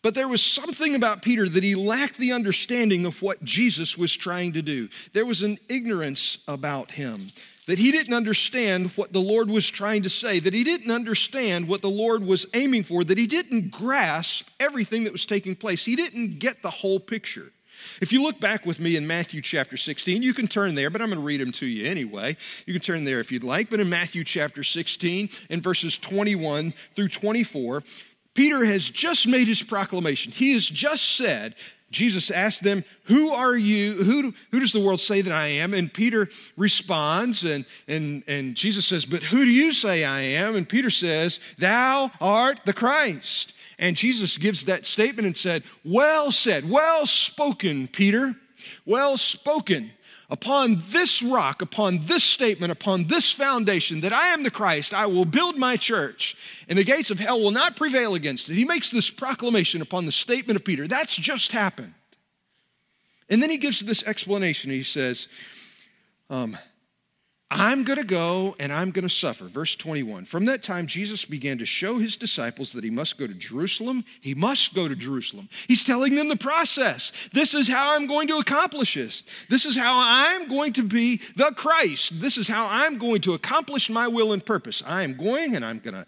But 0.02 0.14
there 0.14 0.28
was 0.28 0.40
something 0.40 0.94
about 0.94 1.20
Peter 1.20 1.48
that 1.48 1.64
he 1.64 1.74
lacked 1.74 2.16
the 2.16 2.30
understanding 2.30 3.04
of 3.04 3.20
what 3.20 3.42
Jesus 3.42 3.98
was 3.98 4.16
trying 4.16 4.52
to 4.52 4.62
do. 4.62 4.88
There 5.14 5.26
was 5.26 5.42
an 5.42 5.58
ignorance 5.68 6.38
about 6.46 6.92
him, 6.92 7.26
that 7.66 7.80
he 7.80 7.90
didn't 7.90 8.14
understand 8.14 8.92
what 8.94 9.12
the 9.12 9.20
Lord 9.20 9.50
was 9.50 9.68
trying 9.68 10.04
to 10.04 10.10
say, 10.10 10.38
that 10.38 10.54
he 10.54 10.62
didn't 10.62 10.92
understand 10.92 11.66
what 11.66 11.82
the 11.82 11.90
Lord 11.90 12.22
was 12.22 12.46
aiming 12.54 12.84
for, 12.84 13.02
that 13.02 13.18
he 13.18 13.26
didn't 13.26 13.72
grasp 13.72 14.46
everything 14.60 15.02
that 15.02 15.12
was 15.12 15.26
taking 15.26 15.56
place. 15.56 15.84
He 15.84 15.96
didn't 15.96 16.38
get 16.38 16.62
the 16.62 16.70
whole 16.70 17.00
picture. 17.00 17.50
If 18.00 18.12
you 18.12 18.22
look 18.22 18.40
back 18.40 18.66
with 18.66 18.80
me 18.80 18.96
in 18.96 19.06
Matthew 19.06 19.42
chapter 19.42 19.76
16, 19.76 20.22
you 20.22 20.34
can 20.34 20.48
turn 20.48 20.74
there, 20.74 20.90
but 20.90 21.02
I'm 21.02 21.08
going 21.08 21.20
to 21.20 21.24
read 21.24 21.40
them 21.40 21.52
to 21.52 21.66
you 21.66 21.88
anyway. 21.88 22.36
You 22.66 22.72
can 22.72 22.82
turn 22.82 23.04
there 23.04 23.20
if 23.20 23.32
you'd 23.32 23.44
like. 23.44 23.70
But 23.70 23.80
in 23.80 23.88
Matthew 23.88 24.24
chapter 24.24 24.62
16, 24.62 25.28
in 25.50 25.60
verses 25.60 25.98
21 25.98 26.74
through 26.94 27.08
24, 27.08 27.82
Peter 28.34 28.64
has 28.64 28.88
just 28.88 29.26
made 29.26 29.48
his 29.48 29.62
proclamation. 29.62 30.32
He 30.32 30.52
has 30.52 30.66
just 30.66 31.16
said, 31.16 31.54
Jesus 31.90 32.30
asked 32.30 32.62
them, 32.62 32.84
Who 33.04 33.30
are 33.30 33.56
you? 33.56 34.04
Who, 34.04 34.34
who 34.52 34.60
does 34.60 34.72
the 34.72 34.80
world 34.80 35.00
say 35.00 35.22
that 35.22 35.32
I 35.32 35.46
am? 35.46 35.72
And 35.72 35.92
Peter 35.92 36.28
responds, 36.56 37.44
and, 37.44 37.64
and, 37.86 38.22
and 38.26 38.54
Jesus 38.54 38.86
says, 38.86 39.06
But 39.06 39.22
who 39.22 39.44
do 39.44 39.50
you 39.50 39.72
say 39.72 40.04
I 40.04 40.20
am? 40.20 40.54
And 40.54 40.68
Peter 40.68 40.90
says, 40.90 41.40
Thou 41.56 42.10
art 42.20 42.60
the 42.64 42.74
Christ. 42.74 43.54
And 43.78 43.96
Jesus 43.96 44.36
gives 44.36 44.64
that 44.64 44.84
statement 44.84 45.26
and 45.26 45.36
said, 45.36 45.62
Well 45.84 46.32
said, 46.32 46.68
well 46.68 47.06
spoken, 47.06 47.88
Peter, 47.88 48.34
well 48.84 49.16
spoken. 49.16 49.92
Upon 50.30 50.82
this 50.90 51.22
rock, 51.22 51.62
upon 51.62 52.00
this 52.00 52.22
statement, 52.22 52.70
upon 52.70 53.04
this 53.04 53.32
foundation 53.32 54.02
that 54.02 54.12
I 54.12 54.28
am 54.28 54.42
the 54.42 54.50
Christ, 54.50 54.92
I 54.92 55.06
will 55.06 55.24
build 55.24 55.56
my 55.56 55.78
church, 55.78 56.36
and 56.68 56.78
the 56.78 56.84
gates 56.84 57.10
of 57.10 57.18
hell 57.18 57.40
will 57.40 57.50
not 57.50 57.76
prevail 57.76 58.14
against 58.14 58.50
it. 58.50 58.54
He 58.54 58.66
makes 58.66 58.90
this 58.90 59.08
proclamation 59.08 59.80
upon 59.80 60.04
the 60.04 60.12
statement 60.12 60.58
of 60.58 60.66
Peter. 60.66 60.86
That's 60.86 61.16
just 61.16 61.52
happened. 61.52 61.94
And 63.30 63.42
then 63.42 63.48
he 63.48 63.56
gives 63.56 63.80
this 63.80 64.02
explanation. 64.02 64.70
He 64.70 64.82
says, 64.82 65.28
um, 66.28 66.58
I'm 67.50 67.82
going 67.82 67.98
to 67.98 68.04
go 68.04 68.54
and 68.58 68.70
I'm 68.70 68.90
going 68.90 69.08
to 69.08 69.14
suffer. 69.14 69.48
Verse 69.48 69.74
21. 69.74 70.26
From 70.26 70.44
that 70.44 70.62
time, 70.62 70.86
Jesus 70.86 71.24
began 71.24 71.56
to 71.58 71.64
show 71.64 71.98
his 71.98 72.16
disciples 72.16 72.72
that 72.72 72.84
he 72.84 72.90
must 72.90 73.16
go 73.16 73.26
to 73.26 73.32
Jerusalem. 73.32 74.04
He 74.20 74.34
must 74.34 74.74
go 74.74 74.86
to 74.86 74.94
Jerusalem. 74.94 75.48
He's 75.66 75.82
telling 75.82 76.14
them 76.14 76.28
the 76.28 76.36
process. 76.36 77.10
This 77.32 77.54
is 77.54 77.66
how 77.66 77.96
I'm 77.96 78.06
going 78.06 78.28
to 78.28 78.36
accomplish 78.36 78.94
this. 78.94 79.22
This 79.48 79.64
is 79.64 79.78
how 79.78 79.98
I'm 79.98 80.48
going 80.48 80.74
to 80.74 80.82
be 80.82 81.22
the 81.36 81.52
Christ. 81.56 82.20
This 82.20 82.36
is 82.36 82.48
how 82.48 82.66
I'm 82.70 82.98
going 82.98 83.22
to 83.22 83.32
accomplish 83.32 83.88
my 83.88 84.08
will 84.08 84.32
and 84.32 84.44
purpose. 84.44 84.82
I 84.86 85.02
am 85.02 85.16
going 85.16 85.56
and 85.56 85.64
I'm 85.64 85.78
going 85.78 85.94
to 85.94 86.06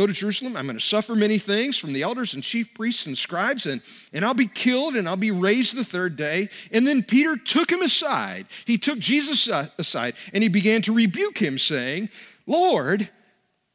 go 0.00 0.06
to 0.06 0.12
Jerusalem. 0.14 0.56
I'm 0.56 0.64
going 0.64 0.78
to 0.78 0.84
suffer 0.84 1.14
many 1.14 1.38
things 1.38 1.76
from 1.76 1.92
the 1.92 2.02
elders 2.02 2.32
and 2.32 2.42
chief 2.42 2.72
priests 2.72 3.04
and 3.04 3.18
scribes, 3.18 3.66
and, 3.66 3.82
and 4.14 4.24
I'll 4.24 4.32
be 4.32 4.46
killed 4.46 4.96
and 4.96 5.06
I'll 5.06 5.16
be 5.16 5.30
raised 5.30 5.76
the 5.76 5.84
third 5.84 6.16
day. 6.16 6.48
And 6.72 6.86
then 6.86 7.02
Peter 7.02 7.36
took 7.36 7.70
him 7.70 7.82
aside. 7.82 8.46
He 8.64 8.78
took 8.78 8.98
Jesus 8.98 9.46
uh, 9.46 9.66
aside 9.78 10.14
and 10.32 10.42
he 10.42 10.48
began 10.48 10.80
to 10.82 10.94
rebuke 10.94 11.36
him, 11.36 11.58
saying, 11.58 12.08
Lord, 12.46 13.10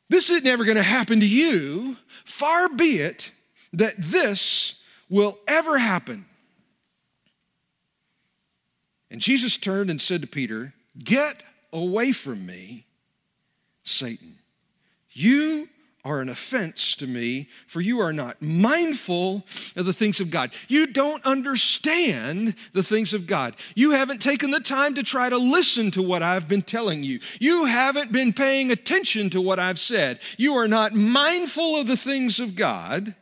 this 0.09 0.31
is 0.31 0.41
never 0.41 0.65
going 0.65 0.77
to 0.77 0.83
happen 0.83 1.19
to 1.19 1.27
you. 1.27 1.95
Far 2.23 2.69
be 2.69 2.99
it 2.99 3.31
that 3.73 3.93
this 3.99 4.75
will 5.09 5.37
ever 5.47 5.77
happen. 5.77 6.25
And 9.11 9.21
Jesus 9.21 9.57
turned 9.57 9.91
and 9.91 10.01
said 10.01 10.21
to 10.21 10.27
Peter, 10.27 10.73
Get 10.97 11.43
away 11.71 12.13
from 12.13 12.47
me, 12.47 12.87
Satan. 13.83 14.39
You 15.11 15.69
are 16.05 16.21
an 16.21 16.29
offense 16.29 16.95
to 16.95 17.07
me, 17.07 17.49
for 17.65 17.81
you 17.81 17.99
are 17.99 18.13
not 18.13 18.39
mindful 18.39 19.43
of 19.75 19.87
the 19.87 19.93
things 19.93 20.19
of 20.19 20.29
God. 20.29 20.53
You 20.67 20.85
don't 20.85 21.25
understand 21.25 22.53
the 22.73 22.83
things 22.83 23.13
of 23.13 23.25
God. 23.25 23.55
You 23.73 23.91
haven't 23.91 24.21
taken 24.21 24.51
the 24.51 24.59
time 24.59 24.93
to 24.95 25.03
try 25.03 25.29
to 25.29 25.37
listen 25.37 25.89
to 25.91 26.03
what 26.03 26.21
I've 26.21 26.47
been 26.47 26.61
telling 26.61 27.03
you. 27.03 27.19
You 27.39 27.65
haven't 27.65 28.11
been 28.11 28.33
paying 28.33 28.71
attention 28.71 29.31
to 29.31 29.41
what 29.41 29.57
I've 29.57 29.79
said. 29.79 30.19
You 30.37 30.55
are 30.55 30.67
not 30.67 30.93
mindful 30.93 31.75
of 31.75 31.87
the 31.87 31.97
things 31.97 32.39
of 32.39 32.55
God, 32.55 33.15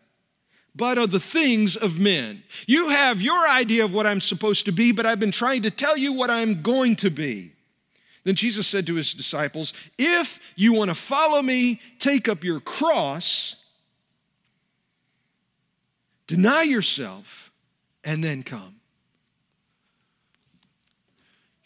but 0.75 0.97
of 0.97 1.11
the 1.11 1.21
things 1.21 1.77
of 1.77 1.97
men. 1.97 2.43
You 2.67 2.89
have 2.89 3.21
your 3.21 3.47
idea 3.47 3.85
of 3.85 3.93
what 3.93 4.05
I'm 4.05 4.19
supposed 4.19 4.65
to 4.65 4.73
be, 4.73 4.91
but 4.91 5.05
I've 5.05 5.21
been 5.21 5.31
trying 5.31 5.61
to 5.61 5.71
tell 5.71 5.95
you 5.95 6.11
what 6.11 6.29
I'm 6.29 6.61
going 6.61 6.97
to 6.97 7.09
be. 7.09 7.52
Then 8.23 8.35
Jesus 8.35 8.67
said 8.67 8.87
to 8.87 8.95
his 8.95 9.13
disciples, 9.13 9.73
If 9.97 10.39
you 10.55 10.73
want 10.73 10.89
to 10.89 10.95
follow 10.95 11.41
me, 11.41 11.81
take 11.99 12.29
up 12.29 12.43
your 12.43 12.59
cross, 12.59 13.55
deny 16.27 16.63
yourself, 16.63 17.51
and 18.03 18.23
then 18.23 18.43
come. 18.43 18.75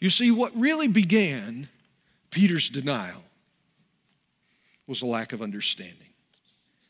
You 0.00 0.10
see, 0.10 0.30
what 0.30 0.56
really 0.56 0.88
began 0.88 1.68
Peter's 2.30 2.68
denial 2.68 3.24
was 4.86 5.02
a 5.02 5.06
lack 5.06 5.32
of 5.32 5.42
understanding. 5.42 5.94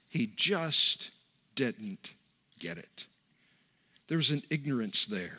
He 0.09 0.31
just 0.35 1.11
didn't 1.55 2.11
get 2.59 2.79
it. 2.79 3.05
There 4.09 4.17
was 4.17 4.31
an 4.31 4.43
ignorance 4.51 5.07
there. 5.07 5.39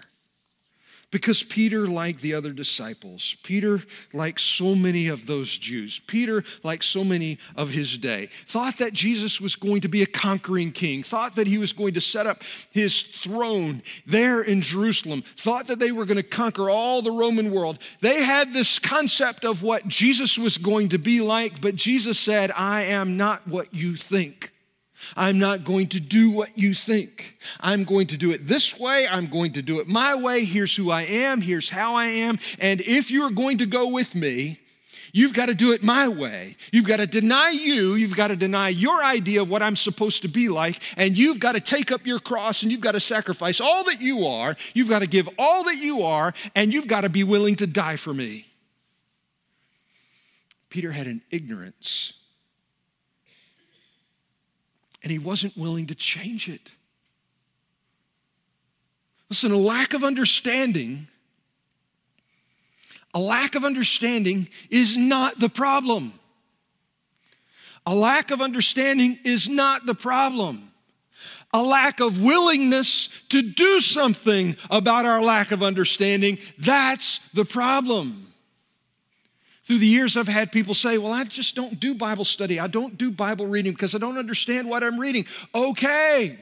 Because 1.12 1.42
Peter, 1.42 1.88
like 1.88 2.22
the 2.22 2.36
other 2.36 2.52
disciples, 2.52 3.36
Peter, 3.42 3.82
like 4.14 4.38
so 4.38 4.76
many 4.76 5.08
of 5.08 5.26
those 5.26 5.58
Jews, 5.58 6.00
Peter, 6.06 6.44
like 6.62 6.84
so 6.84 7.04
many 7.04 7.40
of 7.56 7.70
his 7.70 7.98
day, 7.98 8.30
thought 8.48 8.78
that 8.78 8.94
Jesus 8.94 9.42
was 9.42 9.56
going 9.56 9.82
to 9.82 9.88
be 9.88 10.04
a 10.04 10.06
conquering 10.06 10.72
king, 10.72 11.02
thought 11.02 11.36
that 11.36 11.48
he 11.48 11.58
was 11.58 11.74
going 11.74 11.96
to 11.96 12.02
set 12.02 12.28
up 12.28 12.44
his 12.70 13.02
throne 13.02 13.82
there 14.06 14.42
in 14.42 14.62
Jerusalem, 14.62 15.24
thought 15.36 15.66
that 15.68 15.80
they 15.80 15.92
were 15.92 16.06
going 16.06 16.18
to 16.18 16.24
conquer 16.24 16.70
all 16.70 17.02
the 17.02 17.12
Roman 17.12 17.52
world. 17.52 17.80
They 18.02 18.22
had 18.22 18.54
this 18.54 18.78
concept 18.78 19.46
of 19.46 19.64
what 19.64 19.88
Jesus 19.88 20.38
was 20.38 20.60
going 20.60 20.90
to 20.90 21.00
be 21.00 21.22
like, 21.22 21.60
but 21.60 21.76
Jesus 21.76 22.20
said, 22.20 22.52
I 22.56 22.84
am 22.84 23.18
not 23.18 23.48
what 23.48 23.74
you 23.74 23.96
think. 23.96 24.52
I'm 25.16 25.40
not 25.40 25.64
going 25.64 25.88
to 25.88 26.00
do 26.00 26.30
what 26.30 26.58
you 26.58 26.74
think. 26.74 27.38
I'm 27.60 27.84
going 27.84 28.08
to 28.08 28.18
do 28.18 28.32
it 28.32 28.48
this 28.48 28.78
way. 28.78 29.08
I'm 29.08 29.28
going 29.28 29.54
to 29.54 29.62
do 29.62 29.80
it 29.80 29.88
my 29.88 30.16
way. 30.16 30.46
Here's 30.46 30.76
who 30.76 30.92
I 30.92 31.04
am. 31.04 31.42
Here's 31.42 31.70
how 31.70 31.96
I 31.96 32.06
am. 32.06 32.40
And 32.60 32.82
if 32.82 33.12
you're 33.12 33.32
going 33.32 33.60
to 33.60 33.66
go 33.66 33.88
with 33.88 34.16
me, 34.16 34.60
you've 35.12 35.34
got 35.34 35.48
to 35.48 35.54
do 35.54 35.72
it 35.72 35.84
my 35.84 36.08
way. 36.08 36.56
You've 36.72 36.86
got 36.86 36.98
to 36.98 37.08
deny 37.08 37.50
you. 37.50 37.96
You've 37.96 38.16
got 38.16 38.28
to 38.28 38.36
deny 38.36 38.70
your 38.70 39.04
idea 39.04 39.42
of 39.42 39.50
what 39.50 39.64
I'm 39.64 39.76
supposed 39.76 40.22
to 40.24 40.28
be 40.28 40.50
like. 40.50 40.82
And 40.98 41.18
you've 41.18 41.40
got 41.40 41.54
to 41.54 41.62
take 41.62 41.92
up 41.92 42.06
your 42.06 42.20
cross 42.20 42.62
and 42.62 42.72
you've 42.72 42.82
got 42.82 42.94
to 42.94 43.00
sacrifice 43.00 43.60
all 43.60 43.84
that 43.86 44.02
you 44.02 44.26
are. 44.26 44.56
You've 44.74 44.90
got 44.90 45.00
to 45.00 45.08
give 45.08 45.30
all 45.38 45.64
that 45.64 45.78
you 45.78 46.04
are. 46.04 46.34
And 46.56 46.74
you've 46.74 46.88
got 46.88 47.02
to 47.02 47.10
be 47.10 47.24
willing 47.24 47.56
to 47.58 47.68
die 47.68 47.96
for 47.96 48.14
me. 48.14 48.46
Peter 50.70 50.92
had 50.92 51.08
an 51.08 51.24
ignorance 51.32 52.14
and 55.10 55.14
he 55.14 55.18
wasn't 55.18 55.58
willing 55.58 55.88
to 55.88 55.96
change 55.96 56.48
it. 56.48 56.70
Listen, 59.28 59.52
a 59.52 59.58
lack 59.58 59.96
of 59.96 60.04
understanding, 60.04 61.08
a 63.16 63.20
lack 63.20 63.56
of 63.56 63.66
understanding 63.66 64.48
is 64.70 64.96
not 64.96 65.40
the 65.40 65.50
problem. 65.50 66.14
A 67.88 67.96
lack 67.96 68.30
of 68.30 68.40
understanding 68.40 69.18
is 69.24 69.50
not 69.50 69.88
the 69.88 69.96
problem. 69.96 70.70
A 71.52 71.64
lack 71.64 72.00
of 72.00 72.22
willingness 72.22 73.10
to 73.30 73.42
do 73.42 73.80
something 73.80 74.56
about 74.70 75.08
our 75.08 75.24
lack 75.24 75.50
of 75.52 75.64
understanding, 75.64 76.38
that's 76.60 77.20
the 77.34 77.46
problem. 77.46 78.29
Through 79.70 79.78
the 79.78 79.86
years, 79.86 80.18
I've 80.18 80.28
had 80.28 80.52
people 80.52 80.74
say, 80.74 80.98
Well, 80.98 81.14
I 81.14 81.26
just 81.26 81.54
don't 81.54 81.80
do 81.80 81.94
Bible 81.94 82.26
study. 82.26 82.60
I 82.60 82.66
don't 82.66 82.98
do 82.98 83.12
Bible 83.12 83.46
reading 83.46 83.72
because 83.72 83.94
I 83.94 84.00
don't 84.00 84.18
understand 84.18 84.68
what 84.68 84.84
I'm 84.84 85.00
reading. 85.00 85.28
Okay. 85.54 86.40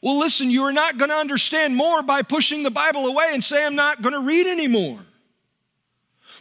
Well, 0.00 0.18
listen, 0.18 0.48
you 0.48 0.62
are 0.62 0.72
not 0.72 0.96
going 0.96 1.10
to 1.10 1.14
understand 1.14 1.76
more 1.76 2.02
by 2.02 2.22
pushing 2.22 2.62
the 2.62 2.70
Bible 2.70 3.06
away 3.06 3.26
and 3.32 3.44
say, 3.44 3.66
I'm 3.66 3.74
not 3.74 4.00
going 4.00 4.14
to 4.14 4.22
read 4.22 4.46
anymore. 4.46 4.98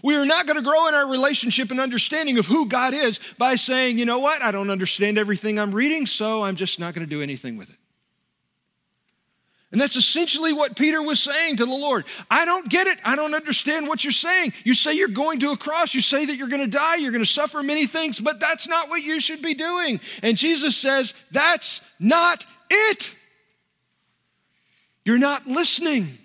We 0.02 0.16
are 0.16 0.26
not 0.26 0.48
going 0.48 0.56
to 0.56 0.64
grow 0.64 0.88
in 0.88 0.94
our 0.94 1.10
relationship 1.10 1.72
and 1.72 1.80
understanding 1.82 2.38
of 2.38 2.46
who 2.46 2.70
God 2.70 2.94
is 2.94 3.20
by 3.38 3.56
saying, 3.56 3.98
you 3.98 4.06
know 4.06 4.20
what, 4.20 4.42
I 4.42 4.54
don't 4.54 4.70
understand 4.70 5.18
everything 5.18 5.60
I'm 5.60 5.76
reading, 5.76 6.08
so 6.08 6.42
I'm 6.42 6.56
just 6.56 6.80
not 6.80 6.94
going 6.94 7.06
to 7.06 7.10
do 7.10 7.22
anything 7.22 7.58
with 7.58 7.70
it. 7.70 7.76
And 9.74 9.82
that's 9.82 9.96
essentially 9.96 10.54
what 10.54 10.76
Peter 10.76 11.02
was 11.02 11.20
saying 11.20 11.58
to 11.58 11.66
the 11.66 11.72
Lord. 11.72 12.06
I 12.30 12.46
don't 12.46 12.70
get 12.70 12.86
it. 12.86 13.00
I 13.04 13.16
don't 13.16 13.34
understand 13.34 13.88
what 13.88 14.04
you're 14.04 14.12
saying. 14.12 14.54
You 14.64 14.76
say 14.76 14.94
you're 14.94 15.08
going 15.08 15.40
to 15.40 15.50
a 15.50 15.58
cross. 15.58 15.96
You 15.96 16.02
say 16.02 16.26
that 16.26 16.36
you're 16.36 16.48
going 16.48 16.62
to 16.62 16.68
die. 16.68 16.98
You're 16.98 17.12
going 17.12 17.24
to 17.24 17.30
suffer 17.30 17.64
many 17.64 17.88
things, 17.88 18.20
but 18.20 18.40
that's 18.40 18.68
not 18.68 18.90
what 18.90 19.02
you 19.02 19.20
should 19.20 19.42
be 19.42 19.56
doing. 19.56 20.00
And 20.22 20.38
Jesus 20.38 20.78
says, 20.78 21.16
That's 21.32 21.82
not 22.00 22.46
it. 22.70 23.16
You're 25.06 25.18
not 25.18 25.48
listening. 25.48 26.20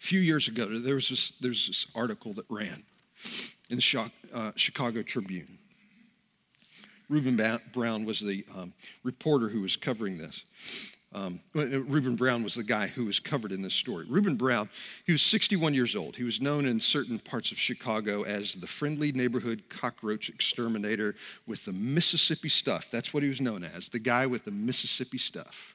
A 0.00 0.04
few 0.04 0.18
years 0.18 0.48
ago, 0.48 0.80
there 0.80 0.96
was 0.96 1.08
this, 1.10 1.32
there's 1.40 1.68
this 1.68 1.86
article 1.94 2.32
that 2.32 2.46
ran 2.48 2.82
in 3.70 3.76
the 3.76 4.10
uh, 4.34 4.50
Chicago 4.56 5.02
Tribune. 5.02 5.57
Reuben 7.08 7.60
Brown 7.72 8.04
was 8.04 8.20
the 8.20 8.44
um, 8.54 8.72
reporter 9.02 9.48
who 9.48 9.62
was 9.62 9.76
covering 9.76 10.18
this. 10.18 10.44
Um, 11.14 11.40
Reuben 11.54 12.16
Brown 12.16 12.42
was 12.44 12.54
the 12.54 12.62
guy 12.62 12.86
who 12.86 13.06
was 13.06 13.18
covered 13.18 13.50
in 13.50 13.62
this 13.62 13.72
story. 13.72 14.04
Reuben 14.06 14.36
Brown, 14.36 14.68
he 15.06 15.12
was 15.12 15.22
61 15.22 15.72
years 15.72 15.96
old. 15.96 16.16
He 16.16 16.24
was 16.24 16.40
known 16.40 16.66
in 16.66 16.80
certain 16.80 17.18
parts 17.18 17.50
of 17.50 17.58
Chicago 17.58 18.24
as 18.24 18.52
the 18.52 18.66
friendly 18.66 19.10
neighborhood 19.12 19.62
cockroach 19.70 20.28
exterminator 20.28 21.14
with 21.46 21.64
the 21.64 21.72
Mississippi 21.72 22.50
stuff. 22.50 22.88
That's 22.90 23.14
what 23.14 23.22
he 23.22 23.28
was 23.30 23.40
known 23.40 23.64
as, 23.64 23.88
the 23.88 23.98
guy 23.98 24.26
with 24.26 24.44
the 24.44 24.50
Mississippi 24.50 25.18
stuff. 25.18 25.74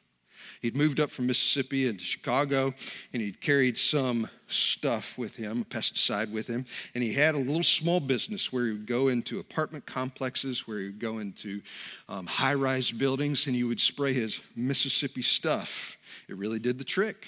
He'd 0.63 0.77
moved 0.77 1.01
up 1.01 1.11
from 1.11 1.27
Mississippi 1.27 1.87
into 1.89 2.05
Chicago, 2.05 2.73
and 3.11 3.21
he'd 3.21 3.41
carried 3.41 3.77
some 3.77 4.29
stuff 4.47 5.17
with 5.17 5.35
him, 5.35 5.61
a 5.61 5.65
pesticide 5.65 6.31
with 6.31 6.47
him, 6.47 6.65
and 6.95 7.03
he 7.03 7.11
had 7.11 7.35
a 7.35 7.37
little 7.37 7.63
small 7.63 7.99
business 7.99 8.53
where 8.53 8.67
he 8.67 8.71
would 8.71 8.87
go 8.87 9.09
into 9.09 9.39
apartment 9.39 9.85
complexes, 9.85 10.65
where 10.65 10.79
he 10.79 10.85
would 10.85 10.99
go 10.99 11.19
into 11.19 11.61
um, 12.07 12.25
high 12.25 12.53
rise 12.53 12.91
buildings, 12.91 13.45
and 13.45 13.57
he 13.57 13.65
would 13.65 13.81
spray 13.81 14.13
his 14.13 14.39
Mississippi 14.55 15.21
stuff. 15.21 15.97
It 16.29 16.37
really 16.37 16.59
did 16.59 16.77
the 16.77 16.85
trick 16.85 17.27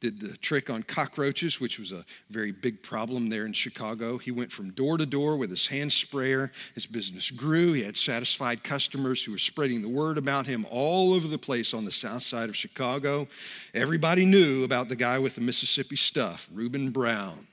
did 0.00 0.20
the 0.20 0.36
trick 0.36 0.70
on 0.70 0.82
cockroaches, 0.84 1.60
which 1.60 1.78
was 1.78 1.90
a 1.90 2.04
very 2.30 2.52
big 2.52 2.82
problem 2.82 3.28
there 3.28 3.46
in 3.46 3.52
Chicago. 3.52 4.16
He 4.16 4.30
went 4.30 4.52
from 4.52 4.70
door 4.70 4.96
to 4.96 5.06
door 5.06 5.36
with 5.36 5.50
his 5.50 5.66
hand 5.66 5.92
sprayer. 5.92 6.52
His 6.74 6.86
business 6.86 7.30
grew. 7.30 7.72
He 7.72 7.82
had 7.82 7.96
satisfied 7.96 8.62
customers 8.62 9.22
who 9.24 9.32
were 9.32 9.38
spreading 9.38 9.82
the 9.82 9.88
word 9.88 10.16
about 10.16 10.46
him 10.46 10.66
all 10.70 11.12
over 11.12 11.26
the 11.26 11.38
place 11.38 11.74
on 11.74 11.84
the 11.84 11.92
south 11.92 12.22
side 12.22 12.48
of 12.48 12.56
Chicago. 12.56 13.26
Everybody 13.74 14.24
knew 14.24 14.62
about 14.64 14.88
the 14.88 14.96
guy 14.96 15.18
with 15.18 15.34
the 15.34 15.40
Mississippi 15.40 15.96
stuff, 15.96 16.48
Reuben 16.52 16.90
Brown. 16.90 17.48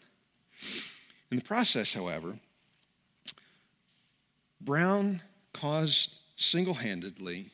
In 1.31 1.37
the 1.37 1.43
process, 1.43 1.93
however, 1.93 2.37
Brown 4.61 5.21
caused 5.53 6.13
single 6.37 6.75
handedly 6.75 7.51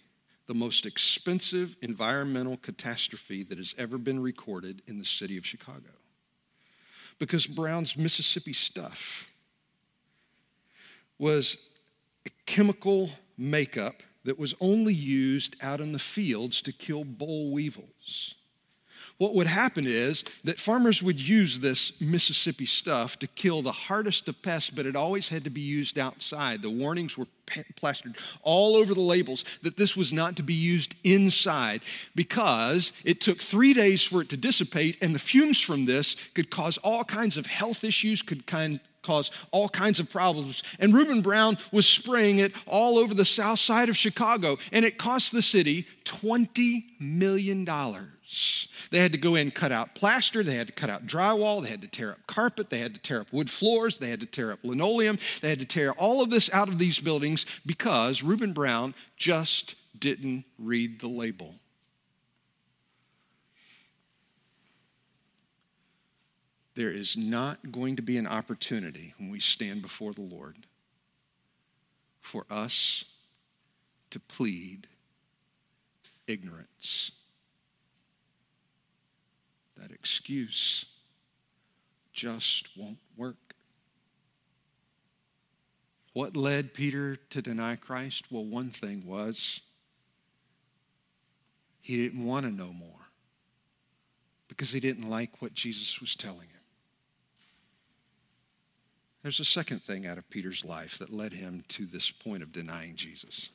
the 0.51 0.55
most 0.55 0.85
expensive 0.85 1.77
environmental 1.81 2.57
catastrophe 2.57 3.41
that 3.41 3.57
has 3.57 3.73
ever 3.77 3.97
been 3.97 4.19
recorded 4.19 4.81
in 4.85 4.99
the 4.99 5.05
city 5.05 5.37
of 5.37 5.45
Chicago. 5.45 5.91
Because 7.19 7.47
Brown's 7.47 7.95
Mississippi 7.95 8.51
stuff 8.51 9.29
was 11.17 11.55
a 12.25 12.29
chemical 12.45 13.11
makeup 13.37 14.03
that 14.25 14.37
was 14.37 14.53
only 14.59 14.93
used 14.93 15.55
out 15.61 15.79
in 15.79 15.93
the 15.93 15.99
fields 15.99 16.61
to 16.63 16.73
kill 16.73 17.05
boll 17.05 17.53
weevils 17.53 18.35
what 19.21 19.35
would 19.35 19.45
happen 19.45 19.85
is 19.85 20.23
that 20.43 20.59
farmers 20.59 21.03
would 21.03 21.21
use 21.21 21.59
this 21.59 21.93
Mississippi 22.01 22.65
stuff 22.65 23.19
to 23.19 23.27
kill 23.27 23.61
the 23.61 23.71
hardest 23.71 24.27
of 24.27 24.41
pests, 24.41 24.71
but 24.71 24.87
it 24.87 24.95
always 24.95 25.29
had 25.29 25.43
to 25.43 25.51
be 25.51 25.61
used 25.61 25.99
outside. 25.99 26.63
The 26.63 26.71
warnings 26.71 27.15
were 27.19 27.27
plastered 27.75 28.17
all 28.41 28.75
over 28.75 28.95
the 28.95 28.99
labels 28.99 29.45
that 29.61 29.77
this 29.77 29.95
was 29.95 30.11
not 30.11 30.37
to 30.37 30.41
be 30.41 30.55
used 30.55 30.95
inside 31.03 31.81
because 32.15 32.93
it 33.03 33.21
took 33.21 33.43
three 33.43 33.75
days 33.75 34.01
for 34.01 34.23
it 34.23 34.29
to 34.29 34.37
dissipate, 34.37 34.97
and 35.03 35.13
the 35.13 35.19
fumes 35.19 35.61
from 35.61 35.85
this 35.85 36.15
could 36.33 36.49
cause 36.49 36.79
all 36.79 37.03
kinds 37.03 37.37
of 37.37 37.45
health 37.45 37.83
issues, 37.83 38.23
could 38.23 38.47
kind, 38.47 38.79
cause 39.03 39.29
all 39.51 39.69
kinds 39.69 39.99
of 39.99 40.09
problems. 40.09 40.63
And 40.79 40.95
Reuben 40.95 41.21
Brown 41.21 41.59
was 41.71 41.87
spraying 41.87 42.39
it 42.39 42.53
all 42.65 42.97
over 42.97 43.13
the 43.13 43.23
south 43.23 43.59
side 43.59 43.87
of 43.87 43.95
Chicago, 43.95 44.57
and 44.71 44.83
it 44.83 44.97
cost 44.97 45.31
the 45.31 45.43
city 45.43 45.85
$20 46.05 46.85
million. 46.99 47.67
They 48.91 48.99
had 48.99 49.11
to 49.11 49.17
go 49.17 49.35
in 49.35 49.51
cut 49.51 49.71
out 49.71 49.93
plaster, 49.95 50.43
they 50.43 50.55
had 50.55 50.67
to 50.67 50.73
cut 50.73 50.89
out 50.89 51.05
drywall, 51.05 51.61
they 51.61 51.69
had 51.69 51.81
to 51.81 51.87
tear 51.87 52.11
up 52.11 52.27
carpet, 52.27 52.69
they 52.69 52.79
had 52.79 52.93
to 52.93 53.01
tear 53.01 53.21
up 53.21 53.33
wood 53.33 53.49
floors, 53.49 53.97
they 53.97 54.09
had 54.09 54.21
to 54.21 54.25
tear 54.25 54.51
up 54.51 54.59
linoleum, 54.63 55.19
they 55.41 55.49
had 55.49 55.59
to 55.59 55.65
tear 55.65 55.91
all 55.93 56.21
of 56.21 56.29
this 56.29 56.49
out 56.53 56.69
of 56.69 56.77
these 56.77 56.99
buildings 56.99 57.45
because 57.65 58.23
Reuben 58.23 58.53
Brown 58.53 58.93
just 59.17 59.75
didn't 59.97 60.45
read 60.57 61.01
the 61.01 61.09
label. 61.09 61.55
There 66.75 66.91
is 66.91 67.17
not 67.17 67.71
going 67.71 67.97
to 67.97 68.01
be 68.01 68.17
an 68.17 68.27
opportunity 68.27 69.13
when 69.17 69.29
we 69.29 69.41
stand 69.41 69.81
before 69.81 70.13
the 70.13 70.21
Lord 70.21 70.55
for 72.21 72.45
us 72.49 73.03
to 74.09 74.19
plead 74.21 74.87
ignorance 76.27 77.11
that 79.81 79.91
excuse 79.91 80.85
just 82.13 82.69
won't 82.77 82.99
work. 83.17 83.55
What 86.13 86.35
led 86.35 86.73
Peter 86.73 87.15
to 87.15 87.41
deny 87.41 87.75
Christ? 87.77 88.25
Well, 88.29 88.45
one 88.45 88.69
thing 88.69 89.03
was 89.05 89.61
he 91.79 91.97
didn't 91.97 92.25
want 92.25 92.45
to 92.45 92.51
know 92.51 92.73
more 92.73 93.07
because 94.47 94.71
he 94.71 94.79
didn't 94.79 95.09
like 95.09 95.41
what 95.41 95.53
Jesus 95.53 95.99
was 96.01 96.15
telling 96.15 96.49
him. 96.49 96.59
There's 99.23 99.39
a 99.39 99.45
second 99.45 99.83
thing 99.83 100.05
out 100.05 100.17
of 100.17 100.29
Peter's 100.29 100.65
life 100.65 100.97
that 100.97 101.13
led 101.13 101.33
him 101.33 101.63
to 101.69 101.85
this 101.85 102.11
point 102.11 102.43
of 102.43 102.51
denying 102.51 102.95
Jesus. 102.95 103.49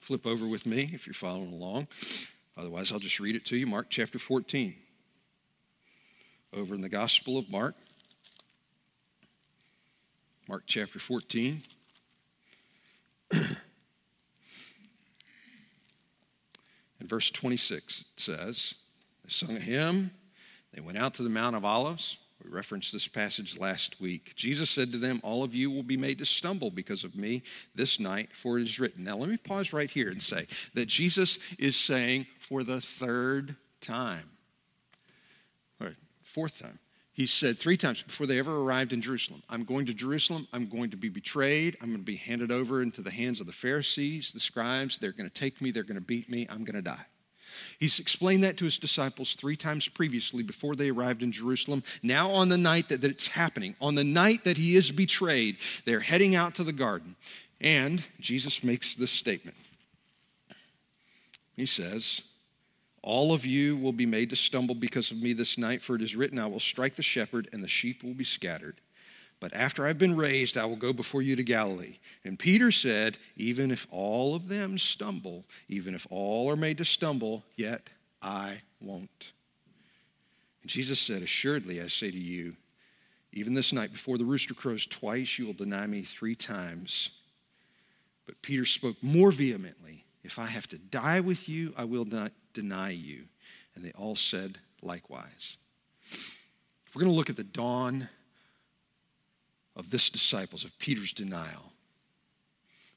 Flip 0.00 0.26
over 0.26 0.46
with 0.46 0.66
me 0.66 0.90
if 0.92 1.06
you're 1.06 1.14
following 1.14 1.52
along. 1.52 1.88
Otherwise, 2.56 2.90
I'll 2.90 2.98
just 2.98 3.20
read 3.20 3.36
it 3.36 3.44
to 3.46 3.56
you. 3.56 3.66
Mark 3.66 3.88
chapter 3.90 4.18
14. 4.18 4.74
Over 6.52 6.74
in 6.74 6.80
the 6.80 6.88
Gospel 6.88 7.36
of 7.36 7.50
Mark. 7.50 7.74
Mark 10.48 10.62
chapter 10.66 10.98
14. 10.98 11.62
in 13.32 13.48
verse 17.02 17.30
26, 17.30 18.00
it 18.00 18.06
says, 18.20 18.74
They 19.24 19.30
sung 19.30 19.56
a 19.56 19.60
hymn. 19.60 20.12
They 20.72 20.80
went 20.80 20.96
out 20.98 21.14
to 21.14 21.22
the 21.22 21.28
Mount 21.28 21.56
of 21.56 21.64
Olives. 21.64 22.16
We 22.44 22.50
referenced 22.50 22.92
this 22.92 23.08
passage 23.08 23.58
last 23.58 24.00
week. 24.00 24.32
Jesus 24.36 24.70
said 24.70 24.92
to 24.92 24.98
them, 24.98 25.20
All 25.22 25.42
of 25.42 25.54
you 25.54 25.70
will 25.70 25.82
be 25.82 25.96
made 25.96 26.18
to 26.18 26.26
stumble 26.26 26.70
because 26.70 27.02
of 27.02 27.16
me 27.16 27.42
this 27.74 27.98
night, 27.98 28.28
for 28.42 28.58
it 28.58 28.62
is 28.64 28.78
written. 28.78 29.04
Now, 29.04 29.16
let 29.16 29.28
me 29.28 29.36
pause 29.36 29.72
right 29.72 29.90
here 29.90 30.10
and 30.10 30.22
say 30.22 30.46
that 30.74 30.86
Jesus 30.86 31.38
is 31.58 31.76
saying 31.76 32.26
for 32.38 32.62
the 32.62 32.80
third 32.80 33.56
time, 33.80 34.30
or 35.80 35.94
fourth 36.22 36.58
time, 36.58 36.78
he 37.16 37.24
said 37.24 37.58
three 37.58 37.78
times 37.78 38.02
before 38.02 38.26
they 38.26 38.38
ever 38.38 38.54
arrived 38.54 38.92
in 38.92 39.00
Jerusalem 39.00 39.42
I'm 39.48 39.64
going 39.64 39.86
to 39.86 39.94
Jerusalem, 39.94 40.46
I'm 40.52 40.66
going 40.66 40.90
to 40.90 40.98
be 40.98 41.08
betrayed, 41.08 41.78
I'm 41.80 41.88
going 41.88 42.00
to 42.00 42.04
be 42.04 42.16
handed 42.16 42.52
over 42.52 42.82
into 42.82 43.00
the 43.00 43.10
hands 43.10 43.40
of 43.40 43.46
the 43.46 43.52
Pharisees, 43.54 44.32
the 44.34 44.40
scribes, 44.40 44.98
they're 44.98 45.12
going 45.12 45.28
to 45.28 45.34
take 45.34 45.62
me, 45.62 45.70
they're 45.70 45.82
going 45.82 45.94
to 45.94 46.02
beat 46.02 46.28
me, 46.28 46.46
I'm 46.50 46.64
going 46.64 46.74
to 46.74 46.82
die. 46.82 47.06
He's 47.78 47.98
explained 47.98 48.44
that 48.44 48.56
to 48.58 48.64
his 48.64 48.78
disciples 48.78 49.34
three 49.34 49.56
times 49.56 49.88
previously 49.88 50.42
before 50.42 50.76
they 50.76 50.90
arrived 50.90 51.22
in 51.22 51.32
Jerusalem. 51.32 51.82
Now, 52.02 52.30
on 52.30 52.48
the 52.48 52.58
night 52.58 52.88
that, 52.88 53.00
that 53.00 53.10
it's 53.10 53.28
happening, 53.28 53.76
on 53.80 53.94
the 53.94 54.04
night 54.04 54.44
that 54.44 54.56
he 54.56 54.76
is 54.76 54.90
betrayed, 54.90 55.56
they're 55.84 56.00
heading 56.00 56.34
out 56.34 56.54
to 56.56 56.64
the 56.64 56.72
garden. 56.72 57.16
And 57.60 58.02
Jesus 58.20 58.62
makes 58.62 58.94
this 58.94 59.10
statement. 59.10 59.56
He 61.56 61.66
says, 61.66 62.20
All 63.02 63.32
of 63.32 63.46
you 63.46 63.76
will 63.76 63.92
be 63.92 64.06
made 64.06 64.30
to 64.30 64.36
stumble 64.36 64.74
because 64.74 65.10
of 65.10 65.20
me 65.20 65.32
this 65.32 65.56
night, 65.56 65.82
for 65.82 65.96
it 65.96 66.02
is 66.02 66.14
written, 66.14 66.38
I 66.38 66.46
will 66.46 66.60
strike 66.60 66.96
the 66.96 67.02
shepherd, 67.02 67.48
and 67.52 67.64
the 67.64 67.68
sheep 67.68 68.02
will 68.02 68.14
be 68.14 68.24
scattered. 68.24 68.80
But 69.38 69.52
after 69.52 69.86
I've 69.86 69.98
been 69.98 70.16
raised, 70.16 70.56
I 70.56 70.64
will 70.64 70.76
go 70.76 70.92
before 70.92 71.20
you 71.20 71.36
to 71.36 71.42
Galilee. 71.42 71.98
And 72.24 72.38
Peter 72.38 72.72
said, 72.72 73.18
Even 73.36 73.70
if 73.70 73.86
all 73.90 74.34
of 74.34 74.48
them 74.48 74.78
stumble, 74.78 75.44
even 75.68 75.94
if 75.94 76.06
all 76.10 76.50
are 76.50 76.56
made 76.56 76.78
to 76.78 76.84
stumble, 76.84 77.44
yet 77.54 77.90
I 78.22 78.62
won't. 78.80 79.32
And 80.62 80.70
Jesus 80.70 80.98
said, 80.98 81.22
Assuredly, 81.22 81.82
I 81.82 81.88
say 81.88 82.10
to 82.10 82.18
you, 82.18 82.56
even 83.32 83.52
this 83.52 83.72
night 83.72 83.92
before 83.92 84.16
the 84.16 84.24
rooster 84.24 84.54
crows 84.54 84.86
twice, 84.86 85.38
you 85.38 85.44
will 85.44 85.52
deny 85.52 85.86
me 85.86 86.00
three 86.02 86.34
times. 86.34 87.10
But 88.24 88.40
Peter 88.40 88.64
spoke 88.64 88.96
more 89.02 89.30
vehemently, 89.30 90.06
If 90.24 90.38
I 90.38 90.46
have 90.46 90.66
to 90.68 90.78
die 90.78 91.20
with 91.20 91.46
you, 91.46 91.74
I 91.76 91.84
will 91.84 92.06
not 92.06 92.32
deny 92.54 92.90
you. 92.90 93.24
And 93.74 93.84
they 93.84 93.92
all 93.92 94.16
said 94.16 94.58
likewise. 94.80 95.58
We're 96.94 97.02
going 97.02 97.12
to 97.12 97.16
look 97.16 97.28
at 97.28 97.36
the 97.36 97.44
dawn 97.44 98.08
of 99.76 99.90
this 99.90 100.10
disciples, 100.10 100.64
of 100.64 100.76
Peter's 100.78 101.12
denial. 101.12 101.72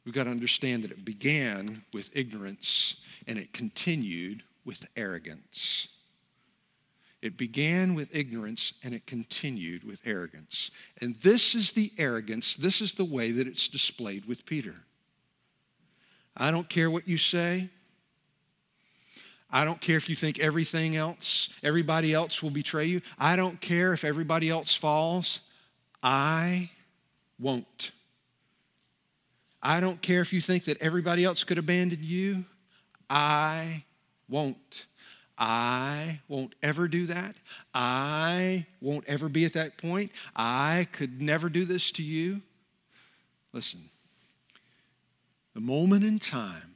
We've 0.06 0.16
got 0.16 0.24
to 0.24 0.32
understand 0.32 0.84
that 0.84 0.92
it 0.92 1.06
began 1.06 1.84
with 1.94 2.10
ignorance 2.14 2.96
and 3.28 3.38
it 3.38 3.54
continued 3.54 4.44
with 4.66 4.86
arrogance. 4.96 5.88
It 7.22 7.38
began 7.38 7.96
with 7.96 8.16
ignorance 8.16 8.74
and 8.82 8.94
it 8.94 9.06
continued 9.06 9.84
with 9.84 10.00
arrogance. 10.06 10.72
And 11.02 11.16
this 11.22 11.54
is 11.54 11.74
the 11.74 11.92
arrogance, 11.98 12.56
this 12.56 12.80
is 12.80 12.94
the 12.94 13.06
way 13.06 13.32
that 13.32 13.46
it's 13.46 13.68
displayed 13.68 14.26
with 14.26 14.46
Peter. 14.46 14.76
I 16.36 16.52
don't 16.52 16.70
care 16.70 16.90
what 16.90 17.08
you 17.08 17.18
say. 17.18 17.70
I 19.52 19.66
don't 19.66 19.82
care 19.82 19.98
if 19.98 20.08
you 20.08 20.16
think 20.16 20.40
everything 20.40 20.96
else, 20.96 21.50
everybody 21.64 22.14
else 22.14 22.42
will 22.42 22.52
betray 22.52 22.86
you. 22.86 23.02
I 23.18 23.36
don't 23.36 23.60
care 23.60 23.94
if 23.94 24.06
everybody 24.06 24.50
else 24.50 24.76
falls. 24.76 25.42
I 26.02 26.72
won't. 27.40 27.92
I 29.62 29.80
don't 29.80 30.02
care 30.02 30.22
if 30.22 30.32
you 30.32 30.42
think 30.42 30.66
that 30.66 30.82
everybody 30.82 31.26
else 31.26 31.44
could 31.44 31.58
abandon 31.58 32.00
you. 32.02 32.46
I 33.10 33.84
won't. 34.30 34.86
I 35.38 36.20
won't 36.28 36.54
ever 36.62 36.88
do 36.88 37.06
that. 37.08 37.36
I 37.74 38.66
won't 38.82 39.06
ever 39.08 39.30
be 39.30 39.46
at 39.46 39.54
that 39.54 39.78
point. 39.78 40.12
I 40.36 40.88
could 40.92 41.22
never 41.22 41.50
do 41.50 41.66
this 41.66 41.92
to 41.94 42.04
you. 42.04 42.42
Listen, 43.54 43.90
the 45.54 45.62
moment 45.62 46.04
in 46.04 46.20
time 46.20 46.76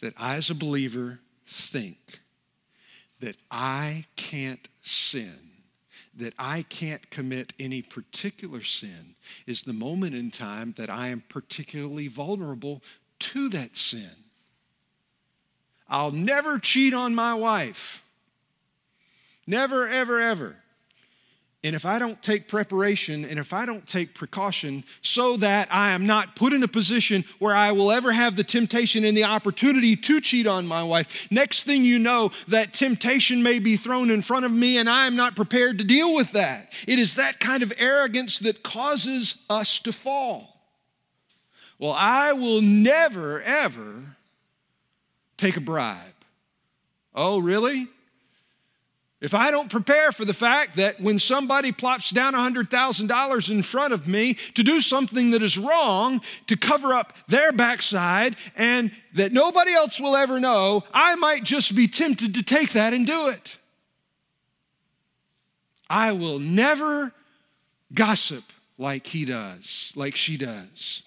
that 0.00 0.14
I, 0.18 0.36
as 0.36 0.50
a 0.50 0.54
believer, 0.54 1.20
think 1.46 2.20
that 3.20 3.36
I 3.50 4.04
can't 4.16 4.68
sin, 4.82 5.51
that 6.14 6.34
I 6.38 6.62
can't 6.62 7.10
commit 7.10 7.52
any 7.58 7.82
particular 7.82 8.62
sin, 8.62 9.14
is 9.46 9.62
the 9.62 9.72
moment 9.72 10.14
in 10.14 10.30
time 10.30 10.74
that 10.76 10.90
I 10.90 11.08
am 11.08 11.22
particularly 11.28 12.08
vulnerable 12.08 12.82
to 13.20 13.48
that 13.50 13.76
sin. 13.76 14.10
I'll 15.88 16.10
never 16.10 16.58
cheat 16.58 16.94
on 16.94 17.14
my 17.14 17.34
wife. 17.34 18.02
Never, 19.46 19.88
ever, 19.88 20.20
ever. 20.20 20.61
And 21.64 21.76
if 21.76 21.86
I 21.86 22.00
don't 22.00 22.20
take 22.22 22.48
preparation 22.48 23.24
and 23.24 23.38
if 23.38 23.52
I 23.52 23.66
don't 23.66 23.86
take 23.86 24.14
precaution 24.14 24.82
so 25.00 25.36
that 25.36 25.68
I 25.70 25.90
am 25.90 26.06
not 26.06 26.34
put 26.34 26.52
in 26.52 26.64
a 26.64 26.68
position 26.68 27.24
where 27.38 27.54
I 27.54 27.70
will 27.70 27.92
ever 27.92 28.10
have 28.10 28.34
the 28.34 28.42
temptation 28.42 29.04
and 29.04 29.16
the 29.16 29.24
opportunity 29.24 29.94
to 29.94 30.20
cheat 30.20 30.48
on 30.48 30.66
my 30.66 30.82
wife, 30.82 31.28
next 31.30 31.62
thing 31.62 31.84
you 31.84 32.00
know, 32.00 32.32
that 32.48 32.74
temptation 32.74 33.44
may 33.44 33.60
be 33.60 33.76
thrown 33.76 34.10
in 34.10 34.22
front 34.22 34.44
of 34.44 34.50
me 34.50 34.76
and 34.76 34.90
I 34.90 35.06
am 35.06 35.14
not 35.14 35.36
prepared 35.36 35.78
to 35.78 35.84
deal 35.84 36.12
with 36.12 36.32
that. 36.32 36.72
It 36.88 36.98
is 36.98 37.14
that 37.14 37.38
kind 37.38 37.62
of 37.62 37.72
arrogance 37.76 38.40
that 38.40 38.64
causes 38.64 39.36
us 39.48 39.78
to 39.80 39.92
fall. 39.92 40.48
Well, 41.78 41.94
I 41.96 42.32
will 42.32 42.60
never, 42.60 43.40
ever 43.40 44.16
take 45.36 45.56
a 45.56 45.60
bribe. 45.60 45.98
Oh, 47.14 47.38
really? 47.38 47.86
If 49.22 49.34
I 49.34 49.52
don't 49.52 49.70
prepare 49.70 50.10
for 50.10 50.24
the 50.24 50.34
fact 50.34 50.74
that 50.76 51.00
when 51.00 51.20
somebody 51.20 51.70
plops 51.70 52.10
down 52.10 52.34
$100,000 52.34 53.50
in 53.50 53.62
front 53.62 53.94
of 53.94 54.08
me 54.08 54.34
to 54.54 54.64
do 54.64 54.80
something 54.80 55.30
that 55.30 55.44
is 55.44 55.56
wrong, 55.56 56.20
to 56.48 56.56
cover 56.56 56.92
up 56.92 57.12
their 57.28 57.52
backside, 57.52 58.34
and 58.56 58.90
that 59.14 59.32
nobody 59.32 59.72
else 59.72 60.00
will 60.00 60.16
ever 60.16 60.40
know, 60.40 60.82
I 60.92 61.14
might 61.14 61.44
just 61.44 61.72
be 61.76 61.86
tempted 61.86 62.34
to 62.34 62.42
take 62.42 62.72
that 62.72 62.92
and 62.92 63.06
do 63.06 63.28
it. 63.28 63.58
I 65.88 66.10
will 66.10 66.40
never 66.40 67.12
gossip 67.94 68.42
like 68.76 69.06
he 69.06 69.24
does, 69.24 69.92
like 69.94 70.16
she 70.16 70.36
does. 70.36 71.04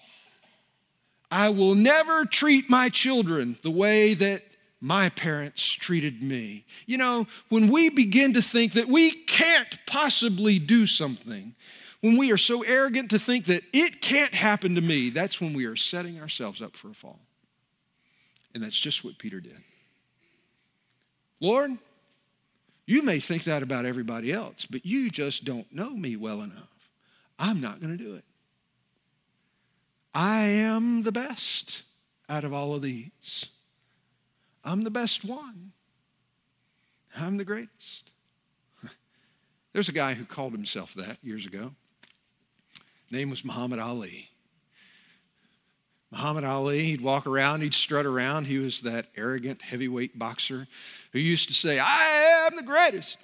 I 1.30 1.50
will 1.50 1.74
never 1.74 2.24
treat 2.24 2.70
my 2.70 2.88
children 2.88 3.58
the 3.62 3.70
way 3.70 4.14
that 4.14 4.42
my 4.86 5.08
parents 5.08 5.72
treated 5.72 6.22
me. 6.22 6.64
You 6.86 6.96
know, 6.96 7.26
when 7.48 7.72
we 7.72 7.88
begin 7.88 8.34
to 8.34 8.42
think 8.42 8.74
that 8.74 8.86
we 8.86 9.10
can't 9.10 9.78
possibly 9.84 10.60
do 10.60 10.86
something, 10.86 11.56
when 12.02 12.16
we 12.16 12.30
are 12.30 12.38
so 12.38 12.62
arrogant 12.62 13.10
to 13.10 13.18
think 13.18 13.46
that 13.46 13.64
it 13.72 14.00
can't 14.00 14.32
happen 14.32 14.76
to 14.76 14.80
me, 14.80 15.10
that's 15.10 15.40
when 15.40 15.54
we 15.54 15.64
are 15.64 15.74
setting 15.74 16.20
ourselves 16.20 16.62
up 16.62 16.76
for 16.76 16.90
a 16.90 16.94
fall. 16.94 17.18
And 18.54 18.62
that's 18.62 18.78
just 18.78 19.04
what 19.04 19.18
Peter 19.18 19.40
did. 19.40 19.58
Lord, 21.40 21.76
you 22.86 23.02
may 23.02 23.18
think 23.18 23.42
that 23.44 23.64
about 23.64 23.86
everybody 23.86 24.32
else, 24.32 24.66
but 24.70 24.86
you 24.86 25.10
just 25.10 25.44
don't 25.44 25.70
know 25.72 25.90
me 25.90 26.14
well 26.14 26.42
enough. 26.42 26.90
I'm 27.40 27.60
not 27.60 27.80
going 27.80 27.98
to 27.98 28.02
do 28.02 28.14
it. 28.14 28.24
I 30.14 30.42
am 30.44 31.02
the 31.02 31.12
best 31.12 31.82
out 32.28 32.44
of 32.44 32.52
all 32.52 32.74
of 32.74 32.82
these. 32.82 33.46
I'm 34.66 34.82
the 34.82 34.90
best 34.90 35.24
one. 35.24 35.70
I'm 37.16 37.36
the 37.36 37.44
greatest. 37.44 38.10
There's 39.72 39.88
a 39.88 39.92
guy 39.92 40.14
who 40.14 40.24
called 40.24 40.52
himself 40.52 40.92
that 40.94 41.18
years 41.22 41.46
ago. 41.46 41.72
Name 43.10 43.30
was 43.30 43.44
Muhammad 43.44 43.78
Ali. 43.78 44.28
Muhammad 46.10 46.42
Ali, 46.42 46.82
he'd 46.82 47.00
walk 47.00 47.26
around, 47.26 47.60
he'd 47.60 47.74
strut 47.74 48.06
around. 48.06 48.46
He 48.46 48.58
was 48.58 48.80
that 48.80 49.06
arrogant 49.16 49.62
heavyweight 49.62 50.18
boxer 50.18 50.66
who 51.12 51.20
used 51.20 51.46
to 51.48 51.54
say, 51.54 51.78
I 51.78 52.46
am 52.46 52.56
the 52.56 52.62
greatest. 52.62 53.18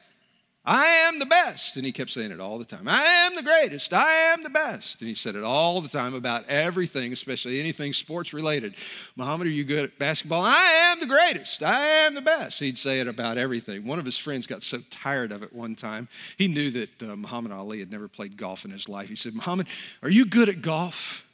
I 0.65 0.87
am 0.87 1.19
the 1.19 1.27
best. 1.27 1.75
And 1.77 1.85
he 1.85 1.91
kept 1.91 2.11
saying 2.11 2.31
it 2.31 2.39
all 2.39 2.57
the 2.57 2.65
time. 2.65 2.87
I 2.87 3.03
am 3.03 3.35
the 3.35 3.43
greatest. 3.43 3.93
I 3.93 4.13
am 4.33 4.45
the 4.45 4.51
best. 4.51 5.01
And 5.01 5.09
he 5.09 5.15
said 5.17 5.35
it 5.35 5.43
all 5.43 5.81
the 5.81 5.89
time 5.89 6.15
about 6.15 6.47
everything, 6.49 7.13
especially 7.13 7.59
anything 7.59 7.93
sports 7.93 8.33
related. 8.33 8.77
Muhammad, 9.17 9.49
are 9.49 9.51
you 9.51 9.65
good 9.65 9.85
at 9.85 9.99
basketball? 9.99 10.43
I 10.43 10.63
am 10.93 11.01
the 11.01 11.07
greatest. 11.07 11.65
I 11.65 11.81
am 11.81 12.15
the 12.15 12.23
best. 12.23 12.61
He'd 12.61 12.79
say 12.79 13.01
it 13.01 13.09
about 13.09 13.39
everything. 13.39 13.85
One 13.85 13.99
of 13.99 14.05
his 14.05 14.17
friends 14.17 14.47
got 14.47 14.63
so 14.63 14.79
tired 14.89 15.33
of 15.33 15.43
it 15.43 15.53
one 15.53 15.75
time. 15.75 16.09
He 16.39 16.47
knew 16.47 16.71
that 16.71 17.03
uh, 17.03 17.17
Muhammad 17.17 17.51
Ali 17.51 17.81
had 17.81 17.91
never 17.91 18.07
played 18.07 18.37
golf 18.37 18.65
in 18.65 18.71
his 18.71 18.89
life. 18.89 19.09
He 19.09 19.17
said, 19.17 19.35
Muhammad, 19.35 19.67
are 20.01 20.11
you 20.11 20.25
good 20.25 20.49
at 20.49 20.63
golf? 20.63 21.25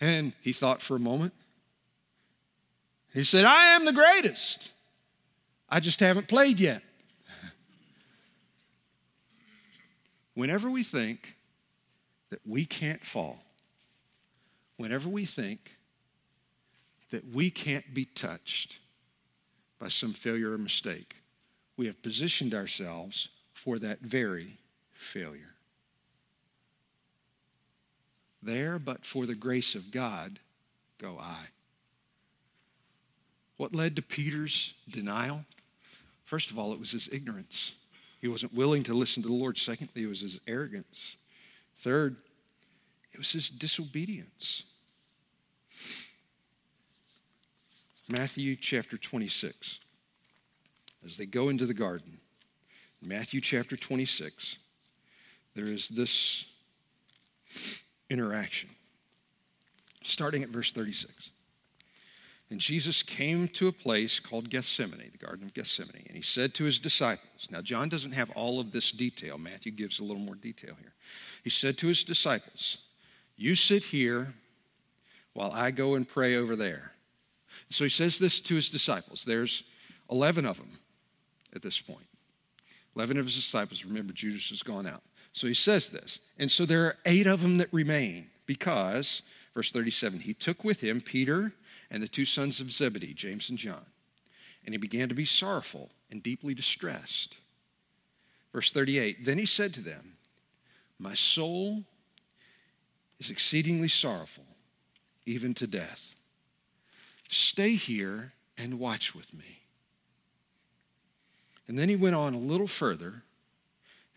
And 0.00 0.32
he 0.40 0.54
thought 0.54 0.80
for 0.80 0.96
a 0.96 1.00
moment. 1.00 1.34
He 3.12 3.24
said, 3.24 3.44
I 3.44 3.74
am 3.74 3.84
the 3.84 3.92
greatest. 3.92 4.70
I 5.68 5.80
just 5.80 6.00
haven't 6.00 6.28
played 6.28 6.58
yet. 6.58 6.82
Whenever 10.38 10.70
we 10.70 10.84
think 10.84 11.34
that 12.30 12.38
we 12.46 12.64
can't 12.64 13.04
fall, 13.04 13.40
whenever 14.76 15.08
we 15.08 15.24
think 15.24 15.72
that 17.10 17.24
we 17.34 17.50
can't 17.50 17.92
be 17.92 18.04
touched 18.04 18.78
by 19.80 19.88
some 19.88 20.12
failure 20.12 20.52
or 20.52 20.58
mistake, 20.58 21.16
we 21.76 21.86
have 21.86 22.00
positioned 22.04 22.54
ourselves 22.54 23.30
for 23.52 23.80
that 23.80 23.98
very 23.98 24.58
failure. 24.92 25.56
There, 28.40 28.78
but 28.78 29.04
for 29.04 29.26
the 29.26 29.34
grace 29.34 29.74
of 29.74 29.90
God, 29.90 30.38
go 30.98 31.18
I. 31.20 31.46
What 33.56 33.74
led 33.74 33.96
to 33.96 34.02
Peter's 34.02 34.74
denial? 34.88 35.46
First 36.24 36.52
of 36.52 36.60
all, 36.60 36.72
it 36.72 36.78
was 36.78 36.92
his 36.92 37.08
ignorance. 37.10 37.72
He 38.20 38.28
wasn't 38.28 38.54
willing 38.54 38.82
to 38.84 38.94
listen 38.94 39.22
to 39.22 39.28
the 39.28 39.34
Lord. 39.34 39.58
Secondly, 39.58 40.02
it 40.02 40.08
was 40.08 40.20
his 40.20 40.40
arrogance. 40.46 41.16
Third, 41.82 42.16
it 43.12 43.18
was 43.18 43.30
his 43.30 43.50
disobedience. 43.50 44.64
Matthew 48.08 48.56
chapter 48.56 48.96
26. 48.96 49.78
As 51.04 51.16
they 51.16 51.26
go 51.26 51.48
into 51.48 51.66
the 51.66 51.74
garden, 51.74 52.18
Matthew 53.06 53.40
chapter 53.40 53.76
26, 53.76 54.56
there 55.54 55.66
is 55.66 55.88
this 55.88 56.44
interaction. 58.10 58.70
Starting 60.02 60.42
at 60.42 60.48
verse 60.48 60.72
36. 60.72 61.30
And 62.50 62.60
Jesus 62.60 63.02
came 63.02 63.48
to 63.48 63.68
a 63.68 63.72
place 63.72 64.20
called 64.20 64.48
Gethsemane, 64.48 65.10
the 65.12 65.24
Garden 65.24 65.46
of 65.46 65.54
Gethsemane, 65.54 66.06
and 66.06 66.16
he 66.16 66.22
said 66.22 66.54
to 66.54 66.64
his 66.64 66.78
disciples, 66.78 67.48
now 67.50 67.60
John 67.60 67.90
doesn't 67.90 68.12
have 68.12 68.30
all 68.30 68.58
of 68.58 68.72
this 68.72 68.90
detail, 68.90 69.36
Matthew 69.36 69.70
gives 69.70 69.98
a 69.98 70.04
little 70.04 70.22
more 70.22 70.34
detail 70.34 70.74
here. 70.80 70.94
He 71.44 71.50
said 71.50 71.76
to 71.78 71.88
his 71.88 72.04
disciples, 72.04 72.78
You 73.36 73.54
sit 73.54 73.84
here 73.84 74.34
while 75.34 75.52
I 75.52 75.70
go 75.70 75.94
and 75.94 76.08
pray 76.08 76.36
over 76.36 76.56
there. 76.56 76.92
So 77.70 77.84
he 77.84 77.90
says 77.90 78.18
this 78.18 78.40
to 78.40 78.54
his 78.54 78.70
disciples. 78.70 79.24
There's 79.26 79.62
11 80.10 80.46
of 80.46 80.56
them 80.56 80.78
at 81.54 81.62
this 81.62 81.78
point. 81.80 82.06
11 82.96 83.18
of 83.18 83.26
his 83.26 83.34
disciples, 83.34 83.84
remember, 83.84 84.12
Judas 84.12 84.48
has 84.50 84.62
gone 84.62 84.86
out. 84.86 85.02
So 85.32 85.46
he 85.46 85.54
says 85.54 85.90
this. 85.90 86.18
And 86.38 86.50
so 86.50 86.64
there 86.64 86.84
are 86.86 86.96
eight 87.04 87.26
of 87.26 87.42
them 87.42 87.58
that 87.58 87.72
remain 87.72 88.28
because, 88.46 89.22
verse 89.54 89.70
37, 89.70 90.20
he 90.20 90.34
took 90.34 90.64
with 90.64 90.80
him 90.80 91.00
Peter 91.00 91.52
and 91.90 92.02
the 92.02 92.08
two 92.08 92.26
sons 92.26 92.60
of 92.60 92.72
Zebedee, 92.72 93.14
James 93.14 93.48
and 93.48 93.58
John. 93.58 93.86
And 94.64 94.74
he 94.74 94.78
began 94.78 95.08
to 95.08 95.14
be 95.14 95.24
sorrowful 95.24 95.90
and 96.10 96.22
deeply 96.22 96.54
distressed. 96.54 97.36
Verse 98.52 98.72
38 98.72 99.24
Then 99.24 99.38
he 99.38 99.46
said 99.46 99.72
to 99.74 99.80
them, 99.80 100.16
My 100.98 101.14
soul 101.14 101.84
is 103.18 103.30
exceedingly 103.30 103.88
sorrowful, 103.88 104.46
even 105.26 105.54
to 105.54 105.66
death. 105.66 106.14
Stay 107.28 107.74
here 107.74 108.32
and 108.56 108.78
watch 108.78 109.14
with 109.14 109.32
me. 109.34 109.62
And 111.66 111.78
then 111.78 111.88
he 111.88 111.96
went 111.96 112.16
on 112.16 112.34
a 112.34 112.38
little 112.38 112.66
further, 112.66 113.22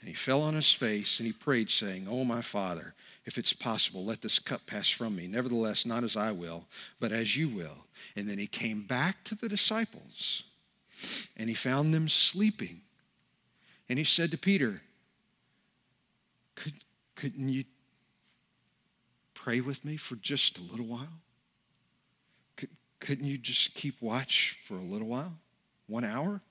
and 0.02 0.10
he 0.10 0.16
fell 0.16 0.42
on 0.42 0.56
his 0.56 0.72
face 0.74 1.20
and 1.20 1.28
he 1.28 1.32
prayed, 1.32 1.70
saying, 1.70 2.08
Oh, 2.10 2.24
my 2.24 2.42
Father, 2.42 2.96
if 3.26 3.38
it's 3.38 3.54
possible, 3.54 4.04
let 4.04 4.24
this 4.24 4.40
cup 4.40 4.66
pass 4.66 4.90
from 4.90 5.16
me. 5.16 5.28
Nevertheless, 5.28 5.86
not 5.86 6.04
as 6.04 6.18
I 6.18 6.32
will, 6.32 6.66
but 7.00 7.12
as 7.12 7.38
you 7.38 7.48
will. 7.48 7.86
And 8.16 8.28
then 8.28 8.40
he 8.40 8.48
came 8.48 8.82
back 8.82 9.24
to 9.26 9.36
the 9.36 9.48
disciples 9.48 10.44
and 11.38 11.50
he 11.50 11.56
found 11.56 11.94
them 11.94 12.10
sleeping. 12.10 12.82
And 13.90 14.00
he 14.00 14.06
said 14.06 14.32
to 14.32 14.38
Peter, 14.40 14.82
Could, 16.56 16.74
Couldn't 17.16 17.50
you 17.50 17.66
pray 19.36 19.62
with 19.62 19.86
me 19.86 19.98
for 19.98 20.16
just 20.16 20.58
a 20.58 20.64
little 20.64 20.88
while? 20.88 21.20
Could, 22.58 22.70
couldn't 23.00 23.26
you 23.28 23.38
just 23.38 23.76
keep 23.76 24.02
watch 24.02 24.58
for 24.66 24.78
a 24.78 24.84
little 24.84 25.08
while? 25.08 25.34
One 25.86 26.04
hour? 26.04 26.42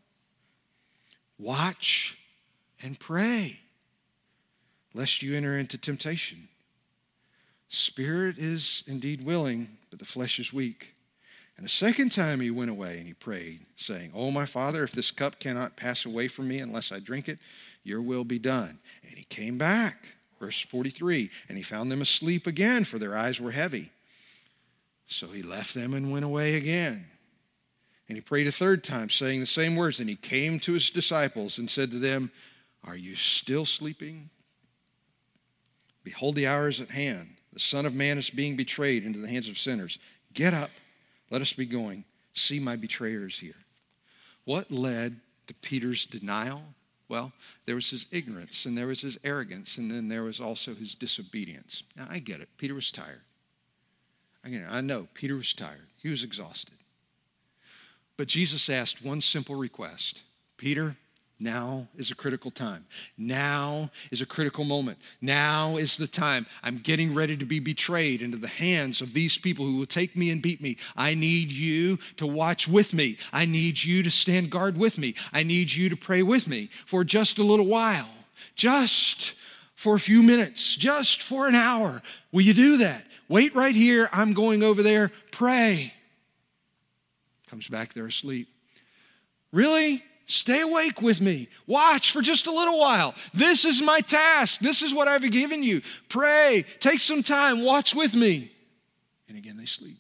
Watch 1.36 2.16
and 2.82 2.98
pray, 2.98 3.60
lest 4.94 5.22
you 5.22 5.36
enter 5.36 5.58
into 5.58 5.78
temptation. 5.78 6.48
Spirit 7.68 8.36
is 8.38 8.82
indeed 8.86 9.24
willing, 9.24 9.78
but 9.90 9.98
the 9.98 10.04
flesh 10.04 10.38
is 10.38 10.52
weak. 10.52 10.94
And 11.56 11.66
a 11.66 11.68
second 11.68 12.10
time 12.10 12.40
he 12.40 12.50
went 12.50 12.70
away 12.70 12.98
and 12.98 13.06
he 13.06 13.12
prayed, 13.12 13.60
saying, 13.76 14.12
Oh, 14.14 14.30
my 14.30 14.46
Father, 14.46 14.82
if 14.82 14.92
this 14.92 15.10
cup 15.10 15.38
cannot 15.38 15.76
pass 15.76 16.06
away 16.06 16.26
from 16.26 16.48
me 16.48 16.58
unless 16.58 16.90
I 16.90 17.00
drink 17.00 17.28
it, 17.28 17.38
your 17.84 18.00
will 18.00 18.24
be 18.24 18.38
done. 18.38 18.78
And 19.06 19.16
he 19.16 19.24
came 19.24 19.58
back, 19.58 20.06
verse 20.40 20.58
43, 20.58 21.30
and 21.48 21.58
he 21.58 21.62
found 21.62 21.92
them 21.92 22.00
asleep 22.00 22.46
again, 22.46 22.84
for 22.84 22.98
their 22.98 23.16
eyes 23.16 23.40
were 23.40 23.50
heavy. 23.50 23.90
So 25.06 25.26
he 25.26 25.42
left 25.42 25.74
them 25.74 25.92
and 25.92 26.10
went 26.10 26.24
away 26.24 26.54
again. 26.54 27.06
And 28.08 28.16
he 28.16 28.22
prayed 28.22 28.46
a 28.46 28.52
third 28.52 28.82
time, 28.82 29.10
saying 29.10 29.40
the 29.40 29.46
same 29.46 29.76
words. 29.76 30.00
And 30.00 30.08
he 30.08 30.16
came 30.16 30.58
to 30.60 30.72
his 30.72 30.90
disciples 30.90 31.58
and 31.58 31.70
said 31.70 31.90
to 31.90 31.98
them, 31.98 32.32
Are 32.84 32.96
you 32.96 33.16
still 33.16 33.66
sleeping? 33.66 34.30
Behold, 36.02 36.34
the 36.34 36.46
hour 36.46 36.68
is 36.68 36.80
at 36.80 36.90
hand. 36.90 37.36
The 37.52 37.60
Son 37.60 37.84
of 37.84 37.94
Man 37.94 38.18
is 38.18 38.30
being 38.30 38.56
betrayed 38.56 39.04
into 39.04 39.18
the 39.18 39.28
hands 39.28 39.48
of 39.48 39.58
sinners. 39.58 39.98
Get 40.32 40.54
up 40.54 40.70
let 41.30 41.40
us 41.40 41.52
be 41.52 41.66
going. 41.66 42.04
See, 42.34 42.58
my 42.58 42.76
betrayers 42.76 43.38
here. 43.38 43.54
What 44.44 44.70
led 44.70 45.20
to 45.46 45.54
Peter's 45.54 46.04
denial? 46.04 46.62
Well, 47.08 47.32
there 47.66 47.74
was 47.74 47.90
his 47.90 48.06
ignorance, 48.10 48.66
and 48.66 48.76
there 48.76 48.86
was 48.86 49.00
his 49.00 49.18
arrogance, 49.24 49.76
and 49.76 49.90
then 49.90 50.08
there 50.08 50.22
was 50.22 50.40
also 50.40 50.74
his 50.74 50.94
disobedience. 50.94 51.82
Now, 51.96 52.06
I 52.08 52.18
get 52.18 52.40
it. 52.40 52.48
Peter 52.56 52.74
was 52.74 52.92
tired. 52.92 53.22
I. 54.44 54.62
I 54.68 54.80
know 54.80 55.08
Peter 55.14 55.36
was 55.36 55.52
tired, 55.52 55.88
he 55.96 56.08
was 56.08 56.22
exhausted. 56.22 56.74
But 58.16 58.28
Jesus 58.28 58.68
asked 58.68 59.04
one 59.04 59.20
simple 59.20 59.54
request 59.54 60.22
Peter, 60.56 60.96
now 61.40 61.88
is 61.96 62.11
a 62.11 62.14
critical 62.14 62.50
time. 62.50 62.85
Now 63.16 63.90
is 64.11 64.20
a 64.20 64.26
critical 64.26 64.64
moment. 64.64 64.98
Now 65.22 65.79
is 65.79 65.96
the 65.96 66.07
time. 66.07 66.46
I'm 66.62 66.79
getting 66.79 67.14
ready 67.14 67.37
to 67.38 67.46
be 67.46 67.59
betrayed 67.59 68.20
into 68.20 68.37
the 68.37 68.46
hands 68.46 69.00
of 69.00 69.14
these 69.14 69.38
people 69.38 69.64
who 69.64 69.79
will 69.79 69.87
take 69.87 70.14
me 70.14 70.31
and 70.31 70.42
beat 70.42 70.61
me. 70.61 70.76
I 70.96 71.14
need 71.14 71.50
you 71.50 71.98
to 72.18 72.26
watch 72.26 72.68
with 72.68 72.92
me. 72.92 73.16
I 73.33 73.46
need 73.46 73.83
you 73.83 74.03
to 74.03 74.11
stand 74.11 74.50
guard 74.50 74.76
with 74.76 74.98
me. 74.98 75.14
I 75.33 75.42
need 75.42 75.72
you 75.72 75.88
to 75.88 75.96
pray 75.96 76.22
with 76.22 76.46
me 76.46 76.68
for 76.87 77.05
just 77.05 77.38
a 77.38 77.42
little 77.42 77.66
while, 77.66 78.11
just 78.55 79.33
for 79.74 79.94
a 79.94 80.00
few 80.00 80.22
minutes, 80.22 80.76
just 80.76 81.22
for 81.22 81.48
an 81.48 81.55
hour. 81.55 82.03
Will 82.33 82.42
you 82.42 82.53
do 82.53 82.76
that? 82.79 83.07
Wait 83.29 83.55
right 83.55 83.74
here. 83.74 84.11
I'm 84.12 84.35
going 84.35 84.62
over 84.62 84.83
there. 84.83 85.11
Pray. 85.31 85.94
Comes 87.48 87.66
back 87.66 87.94
there 87.94 88.07
asleep. 88.07 88.48
Really? 89.53 90.05
Stay 90.30 90.60
awake 90.60 91.02
with 91.02 91.20
me. 91.20 91.48
Watch 91.66 92.12
for 92.12 92.22
just 92.22 92.46
a 92.46 92.52
little 92.52 92.78
while. 92.78 93.16
This 93.34 93.64
is 93.64 93.82
my 93.82 94.00
task. 94.00 94.60
This 94.60 94.80
is 94.80 94.94
what 94.94 95.08
I've 95.08 95.28
given 95.28 95.64
you. 95.64 95.82
Pray. 96.08 96.64
Take 96.78 97.00
some 97.00 97.24
time. 97.24 97.64
Watch 97.64 97.96
with 97.96 98.14
me. 98.14 98.52
And 99.28 99.36
again, 99.36 99.56
they 99.56 99.64
sleep. 99.64 99.98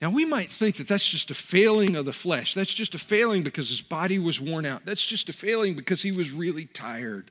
Now, 0.00 0.10
we 0.10 0.24
might 0.24 0.50
think 0.50 0.76
that 0.76 0.88
that's 0.88 1.06
just 1.06 1.30
a 1.30 1.34
failing 1.34 1.94
of 1.94 2.06
the 2.06 2.12
flesh. 2.12 2.54
That's 2.54 2.72
just 2.72 2.94
a 2.94 2.98
failing 2.98 3.42
because 3.42 3.68
his 3.68 3.82
body 3.82 4.18
was 4.18 4.40
worn 4.40 4.64
out. 4.64 4.86
That's 4.86 5.04
just 5.04 5.28
a 5.28 5.34
failing 5.34 5.74
because 5.74 6.00
he 6.00 6.10
was 6.10 6.30
really 6.30 6.64
tired. 6.64 7.30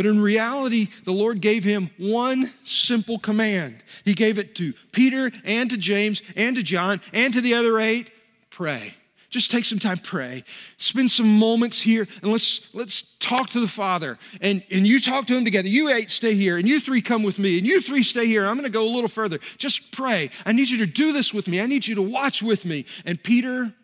But 0.00 0.06
in 0.06 0.22
reality, 0.22 0.88
the 1.04 1.12
Lord 1.12 1.42
gave 1.42 1.62
him 1.62 1.90
one 1.98 2.54
simple 2.64 3.18
command. 3.18 3.82
He 4.02 4.14
gave 4.14 4.38
it 4.38 4.54
to 4.54 4.72
Peter 4.92 5.30
and 5.44 5.68
to 5.68 5.76
James 5.76 6.22
and 6.34 6.56
to 6.56 6.62
John 6.62 7.02
and 7.12 7.34
to 7.34 7.42
the 7.42 7.52
other 7.52 7.78
eight 7.78 8.10
pray. 8.48 8.94
Just 9.28 9.50
take 9.50 9.66
some 9.66 9.78
time, 9.78 9.98
pray. 9.98 10.42
Spend 10.78 11.10
some 11.10 11.28
moments 11.28 11.82
here 11.82 12.08
and 12.22 12.32
let's, 12.32 12.66
let's 12.72 13.04
talk 13.18 13.50
to 13.50 13.60
the 13.60 13.68
Father. 13.68 14.18
And, 14.40 14.64
and 14.70 14.86
you 14.86 15.00
talk 15.00 15.26
to 15.26 15.36
him 15.36 15.44
together. 15.44 15.68
You 15.68 15.90
eight 15.90 16.10
stay 16.10 16.32
here, 16.32 16.56
and 16.56 16.66
you 16.66 16.80
three 16.80 17.02
come 17.02 17.22
with 17.22 17.38
me, 17.38 17.58
and 17.58 17.66
you 17.66 17.82
three 17.82 18.02
stay 18.02 18.24
here. 18.24 18.46
I'm 18.46 18.54
going 18.54 18.64
to 18.64 18.70
go 18.70 18.84
a 18.84 18.88
little 18.88 19.06
further. 19.06 19.38
Just 19.58 19.92
pray. 19.92 20.30
I 20.46 20.52
need 20.52 20.70
you 20.70 20.78
to 20.78 20.86
do 20.86 21.12
this 21.12 21.34
with 21.34 21.46
me. 21.46 21.60
I 21.60 21.66
need 21.66 21.86
you 21.86 21.96
to 21.96 22.02
watch 22.02 22.42
with 22.42 22.64
me. 22.64 22.86
And 23.04 23.22
Peter 23.22 23.74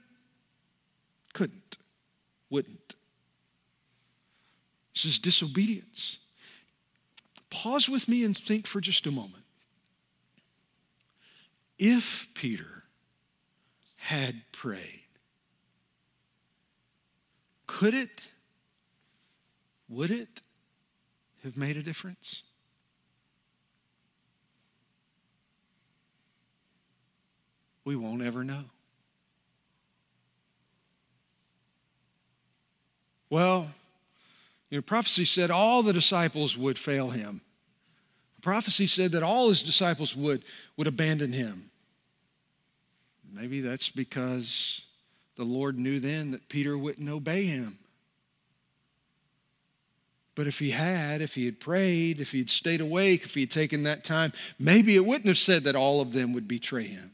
couldn't, 1.35 1.76
wouldn't. 2.48 2.75
This 4.96 5.04
is 5.04 5.18
disobedience. 5.18 6.16
Pause 7.50 7.90
with 7.90 8.09
me 8.09 8.24
and 8.24 8.35
think 8.37 8.66
for 8.66 8.80
just 8.80 9.06
a 9.06 9.11
moment. 9.11 9.44
If 11.78 12.28
Peter 12.32 12.85
had 13.96 14.37
prayed, 14.52 15.02
could 17.66 17.92
it, 17.92 18.22
would 19.87 20.11
it 20.11 20.40
have 21.44 21.59
made 21.59 21.76
a 21.76 21.82
difference? 21.82 22.42
We 27.85 27.96
won't 27.96 28.22
ever 28.22 28.42
know. 28.42 28.64
Well, 33.28 33.68
you 34.76 34.80
know, 34.80 34.84
prophecy 34.84 35.24
said 35.24 35.50
all 35.50 35.82
the 35.82 35.94
disciples 35.94 36.54
would 36.54 36.78
fail 36.78 37.08
him. 37.08 37.40
Prophecy 38.42 38.86
said 38.86 39.12
that 39.12 39.22
all 39.22 39.48
his 39.48 39.62
disciples 39.62 40.14
would, 40.14 40.42
would 40.76 40.86
abandon 40.86 41.32
him. 41.32 41.70
Maybe 43.32 43.62
that's 43.62 43.88
because 43.88 44.82
the 45.36 45.44
Lord 45.44 45.78
knew 45.78 45.98
then 45.98 46.32
that 46.32 46.50
Peter 46.50 46.76
wouldn't 46.76 47.08
obey 47.08 47.46
him. 47.46 47.78
But 50.34 50.46
if 50.46 50.58
he 50.58 50.72
had, 50.72 51.22
if 51.22 51.34
he 51.34 51.46
had 51.46 51.58
prayed, 51.58 52.20
if 52.20 52.32
he 52.32 52.38
had 52.40 52.50
stayed 52.50 52.82
awake, 52.82 53.24
if 53.24 53.32
he 53.32 53.40
had 53.40 53.50
taken 53.50 53.84
that 53.84 54.04
time, 54.04 54.34
maybe 54.58 54.94
it 54.94 55.06
wouldn't 55.06 55.28
have 55.28 55.38
said 55.38 55.64
that 55.64 55.74
all 55.74 56.02
of 56.02 56.12
them 56.12 56.34
would 56.34 56.46
betray 56.46 56.84
him. 56.84 57.12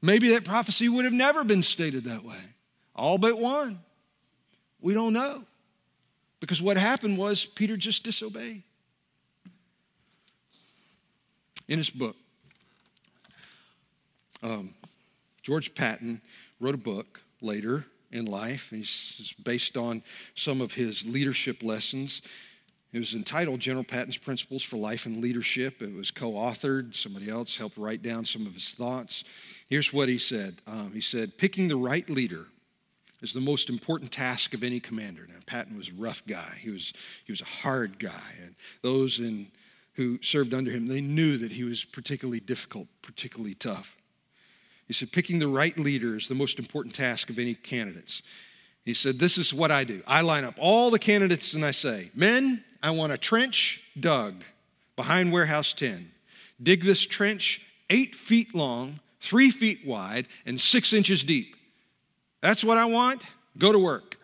Maybe 0.00 0.28
that 0.28 0.44
prophecy 0.44 0.88
would 0.88 1.06
have 1.06 1.12
never 1.12 1.42
been 1.42 1.64
stated 1.64 2.04
that 2.04 2.24
way. 2.24 2.38
All 2.94 3.18
but 3.18 3.36
one. 3.36 3.80
We 4.80 4.94
don't 4.94 5.12
know. 5.12 5.42
Because 6.44 6.60
what 6.60 6.76
happened 6.76 7.16
was 7.16 7.46
Peter 7.46 7.74
just 7.74 8.04
disobeyed. 8.04 8.64
In 11.68 11.78
his 11.78 11.88
book, 11.88 12.16
um, 14.42 14.74
George 15.42 15.74
Patton 15.74 16.20
wrote 16.60 16.74
a 16.74 16.76
book 16.76 17.22
later 17.40 17.86
in 18.12 18.26
life. 18.26 18.74
It's 18.74 19.32
based 19.42 19.78
on 19.78 20.02
some 20.34 20.60
of 20.60 20.74
his 20.74 21.06
leadership 21.06 21.62
lessons. 21.62 22.20
It 22.92 22.98
was 22.98 23.14
entitled 23.14 23.60
General 23.60 23.82
Patton's 23.82 24.18
Principles 24.18 24.62
for 24.62 24.76
Life 24.76 25.06
and 25.06 25.22
Leadership. 25.22 25.80
It 25.80 25.94
was 25.94 26.10
co 26.10 26.32
authored. 26.32 26.94
Somebody 26.94 27.30
else 27.30 27.56
helped 27.56 27.78
write 27.78 28.02
down 28.02 28.26
some 28.26 28.46
of 28.46 28.52
his 28.52 28.74
thoughts. 28.74 29.24
Here's 29.66 29.94
what 29.94 30.10
he 30.10 30.18
said 30.18 30.60
um, 30.66 30.92
He 30.92 31.00
said, 31.00 31.38
Picking 31.38 31.68
the 31.68 31.78
right 31.78 32.08
leader 32.10 32.48
is 33.24 33.32
the 33.32 33.40
most 33.40 33.70
important 33.70 34.12
task 34.12 34.52
of 34.52 34.62
any 34.62 34.78
commander. 34.78 35.26
Now, 35.26 35.40
Patton 35.46 35.76
was 35.76 35.88
a 35.88 35.94
rough 35.94 36.22
guy. 36.26 36.58
He 36.60 36.70
was, 36.70 36.92
he 37.24 37.32
was 37.32 37.40
a 37.40 37.46
hard 37.46 37.98
guy. 37.98 38.32
And 38.42 38.54
those 38.82 39.18
in, 39.18 39.48
who 39.94 40.18
served 40.22 40.52
under 40.52 40.70
him, 40.70 40.86
they 40.86 41.00
knew 41.00 41.38
that 41.38 41.52
he 41.52 41.64
was 41.64 41.84
particularly 41.84 42.40
difficult, 42.40 42.86
particularly 43.00 43.54
tough. 43.54 43.96
He 44.86 44.92
said, 44.92 45.10
picking 45.10 45.38
the 45.38 45.48
right 45.48 45.76
leader 45.78 46.16
is 46.16 46.28
the 46.28 46.34
most 46.34 46.58
important 46.58 46.94
task 46.94 47.30
of 47.30 47.38
any 47.38 47.54
candidates. 47.54 48.22
He 48.84 48.92
said, 48.92 49.18
This 49.18 49.38
is 49.38 49.54
what 49.54 49.70
I 49.70 49.84
do. 49.84 50.02
I 50.06 50.20
line 50.20 50.44
up 50.44 50.56
all 50.58 50.90
the 50.90 50.98
candidates 50.98 51.54
and 51.54 51.64
I 51.64 51.70
say, 51.70 52.10
Men, 52.14 52.62
I 52.82 52.90
want 52.90 53.14
a 53.14 53.18
trench 53.18 53.82
dug 53.98 54.44
behind 54.94 55.32
Warehouse 55.32 55.72
10. 55.72 56.10
Dig 56.62 56.84
this 56.84 57.00
trench 57.06 57.62
eight 57.88 58.14
feet 58.14 58.54
long, 58.54 59.00
three 59.22 59.50
feet 59.50 59.86
wide, 59.86 60.28
and 60.44 60.60
six 60.60 60.92
inches 60.92 61.24
deep. 61.24 61.56
That's 62.44 62.62
what 62.62 62.76
I 62.76 62.84
want. 62.84 63.22
Go 63.56 63.72
to 63.72 63.78
work. 63.78 64.18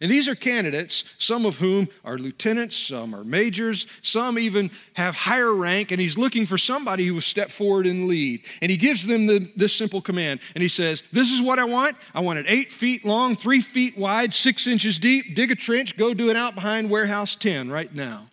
And 0.00 0.10
these 0.10 0.26
are 0.26 0.34
candidates, 0.34 1.04
some 1.18 1.44
of 1.44 1.56
whom 1.56 1.86
are 2.02 2.16
lieutenants, 2.16 2.74
some 2.74 3.14
are 3.14 3.24
majors, 3.24 3.86
some 4.00 4.38
even 4.38 4.70
have 4.94 5.14
higher 5.14 5.52
rank, 5.52 5.92
and 5.92 6.00
he's 6.00 6.16
looking 6.16 6.46
for 6.46 6.56
somebody 6.56 7.04
who 7.04 7.12
will 7.12 7.20
step 7.20 7.50
forward 7.50 7.86
and 7.86 8.08
lead. 8.08 8.46
And 8.62 8.70
he 8.70 8.78
gives 8.78 9.06
them 9.06 9.26
the, 9.26 9.46
this 9.54 9.74
simple 9.74 10.00
command. 10.00 10.40
And 10.54 10.62
he 10.62 10.68
says, 10.68 11.02
This 11.12 11.30
is 11.30 11.42
what 11.42 11.58
I 11.58 11.64
want. 11.64 11.94
I 12.14 12.20
want 12.20 12.38
it 12.38 12.46
eight 12.48 12.72
feet 12.72 13.04
long, 13.04 13.36
three 13.36 13.60
feet 13.60 13.98
wide, 13.98 14.32
six 14.32 14.66
inches 14.66 14.98
deep. 14.98 15.36
Dig 15.36 15.50
a 15.50 15.54
trench, 15.54 15.98
go 15.98 16.14
do 16.14 16.30
it 16.30 16.36
out 16.36 16.54
behind 16.54 16.88
Warehouse 16.88 17.34
10 17.34 17.70
right 17.70 17.94
now. 17.94 18.28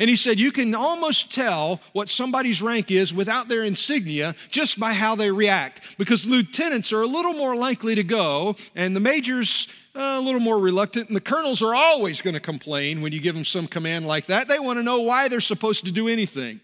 And 0.00 0.08
he 0.08 0.16
said, 0.16 0.40
You 0.40 0.50
can 0.50 0.74
almost 0.74 1.32
tell 1.32 1.80
what 1.92 2.08
somebody's 2.08 2.62
rank 2.62 2.90
is 2.90 3.12
without 3.12 3.48
their 3.48 3.62
insignia 3.62 4.34
just 4.50 4.80
by 4.80 4.94
how 4.94 5.14
they 5.14 5.30
react. 5.30 5.98
Because 5.98 6.26
lieutenants 6.26 6.90
are 6.90 7.02
a 7.02 7.06
little 7.06 7.34
more 7.34 7.54
likely 7.54 7.94
to 7.94 8.02
go, 8.02 8.56
and 8.74 8.96
the 8.96 9.00
majors 9.00 9.68
uh, 9.94 10.16
a 10.18 10.20
little 10.20 10.40
more 10.40 10.58
reluctant. 10.58 11.08
And 11.08 11.16
the 11.16 11.20
colonels 11.20 11.60
are 11.62 11.74
always 11.74 12.22
going 12.22 12.34
to 12.34 12.40
complain 12.40 13.02
when 13.02 13.12
you 13.12 13.20
give 13.20 13.34
them 13.34 13.44
some 13.44 13.66
command 13.66 14.06
like 14.06 14.26
that. 14.26 14.48
They 14.48 14.58
want 14.58 14.78
to 14.78 14.82
know 14.82 15.00
why 15.00 15.28
they're 15.28 15.40
supposed 15.40 15.84
to 15.84 15.90
do 15.90 16.08
anything. 16.08 16.60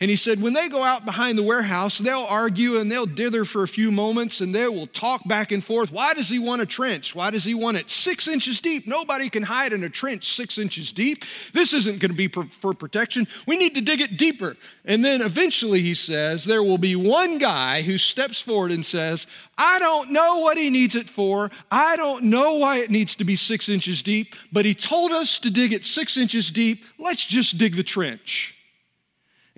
And 0.00 0.10
he 0.10 0.14
said, 0.14 0.40
when 0.40 0.52
they 0.52 0.68
go 0.68 0.84
out 0.84 1.04
behind 1.04 1.36
the 1.36 1.42
warehouse, 1.42 1.98
they'll 1.98 2.26
argue 2.28 2.78
and 2.78 2.88
they'll 2.88 3.04
dither 3.04 3.44
for 3.44 3.64
a 3.64 3.68
few 3.68 3.90
moments 3.90 4.40
and 4.40 4.54
they 4.54 4.68
will 4.68 4.86
talk 4.86 5.26
back 5.26 5.50
and 5.50 5.62
forth. 5.62 5.90
Why 5.90 6.14
does 6.14 6.28
he 6.28 6.38
want 6.38 6.62
a 6.62 6.66
trench? 6.66 7.16
Why 7.16 7.30
does 7.30 7.42
he 7.42 7.52
want 7.52 7.78
it 7.78 7.90
six 7.90 8.28
inches 8.28 8.60
deep? 8.60 8.86
Nobody 8.86 9.28
can 9.28 9.42
hide 9.42 9.72
in 9.72 9.82
a 9.82 9.90
trench 9.90 10.36
six 10.36 10.56
inches 10.56 10.92
deep. 10.92 11.24
This 11.52 11.72
isn't 11.72 11.98
going 11.98 12.12
to 12.12 12.16
be 12.16 12.28
for 12.28 12.74
protection. 12.74 13.26
We 13.48 13.56
need 13.56 13.74
to 13.74 13.80
dig 13.80 14.00
it 14.00 14.16
deeper. 14.16 14.56
And 14.84 15.04
then 15.04 15.20
eventually, 15.20 15.80
he 15.82 15.96
says, 15.96 16.44
there 16.44 16.62
will 16.62 16.78
be 16.78 16.94
one 16.94 17.38
guy 17.38 17.82
who 17.82 17.98
steps 17.98 18.40
forward 18.40 18.70
and 18.70 18.86
says, 18.86 19.26
I 19.56 19.80
don't 19.80 20.12
know 20.12 20.38
what 20.38 20.58
he 20.58 20.70
needs 20.70 20.94
it 20.94 21.10
for. 21.10 21.50
I 21.72 21.96
don't 21.96 22.24
know 22.24 22.54
why 22.54 22.78
it 22.78 22.92
needs 22.92 23.16
to 23.16 23.24
be 23.24 23.34
six 23.34 23.68
inches 23.68 24.00
deep, 24.02 24.36
but 24.52 24.64
he 24.64 24.76
told 24.76 25.10
us 25.10 25.40
to 25.40 25.50
dig 25.50 25.72
it 25.72 25.84
six 25.84 26.16
inches 26.16 26.52
deep. 26.52 26.84
Let's 27.00 27.24
just 27.24 27.58
dig 27.58 27.74
the 27.74 27.82
trench. 27.82 28.54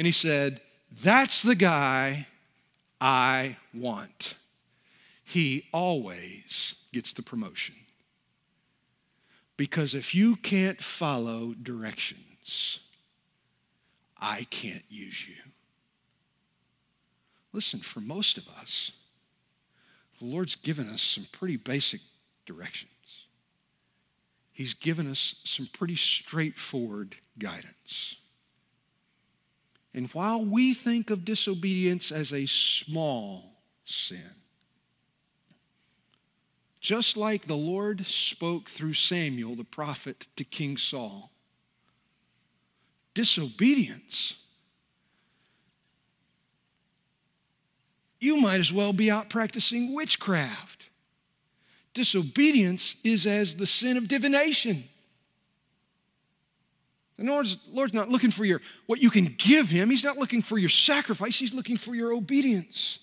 And 0.00 0.06
he 0.06 0.12
said, 0.12 0.62
That's 1.02 1.42
the 1.42 1.54
guy 1.54 2.26
I 3.02 3.58
want. 3.74 4.32
He 5.22 5.66
always 5.74 6.74
gets 6.90 7.12
the 7.12 7.20
promotion. 7.20 7.74
Because 9.58 9.94
if 9.94 10.14
you 10.14 10.36
can't 10.36 10.82
follow 10.82 11.52
directions, 11.52 12.78
I 14.18 14.44
can't 14.44 14.84
use 14.88 15.28
you. 15.28 15.36
Listen, 17.52 17.80
for 17.80 18.00
most 18.00 18.38
of 18.38 18.48
us, 18.48 18.92
the 20.18 20.24
Lord's 20.24 20.54
given 20.54 20.88
us 20.88 21.02
some 21.02 21.26
pretty 21.30 21.58
basic 21.58 22.00
directions. 22.46 22.90
He's 24.50 24.72
given 24.72 25.10
us 25.10 25.34
some 25.44 25.68
pretty 25.70 25.96
straightforward 25.96 27.16
guidance. 27.38 28.16
And 29.92 30.09
while 30.09 30.44
we 30.44 30.72
think 30.72 31.11
of 31.11 31.24
disobedience 31.24 32.12
as 32.12 32.33
a 32.33 32.46
small 32.46 33.62
sin, 33.85 34.31
just 36.81 37.16
like 37.16 37.46
the 37.46 37.57
Lord 37.57 38.07
spoke 38.07 38.70
through 38.70 38.94
Samuel 38.94 39.57
the 39.57 39.64
prophet 39.64 40.29
to 40.37 40.44
King 40.44 40.76
Saul, 40.76 41.31
disobedience, 43.14 44.35
you 48.20 48.37
might 48.37 48.61
as 48.61 48.72
well 48.72 48.92
be 48.92 49.11
out 49.11 49.29
practicing 49.29 49.94
witchcraft. 49.94 50.87
Disobedience 51.94 52.94
is 53.03 53.26
as 53.26 53.57
the 53.57 53.66
sin 53.66 53.96
of 53.96 54.07
divination. 54.07 54.85
The 57.20 57.26
Lord's, 57.26 57.59
Lord's 57.70 57.92
not 57.92 58.09
looking 58.09 58.30
for 58.30 58.46
your 58.46 58.62
what 58.87 59.02
you 59.02 59.11
can 59.11 59.35
give 59.37 59.68
him. 59.68 59.90
He's 59.90 60.04
not 60.04 60.16
looking 60.16 60.40
for 60.40 60.56
your 60.56 60.70
sacrifice. 60.70 61.38
He's 61.38 61.52
looking 61.52 61.76
for 61.76 61.94
your 61.94 62.14
obedience. 62.14 62.98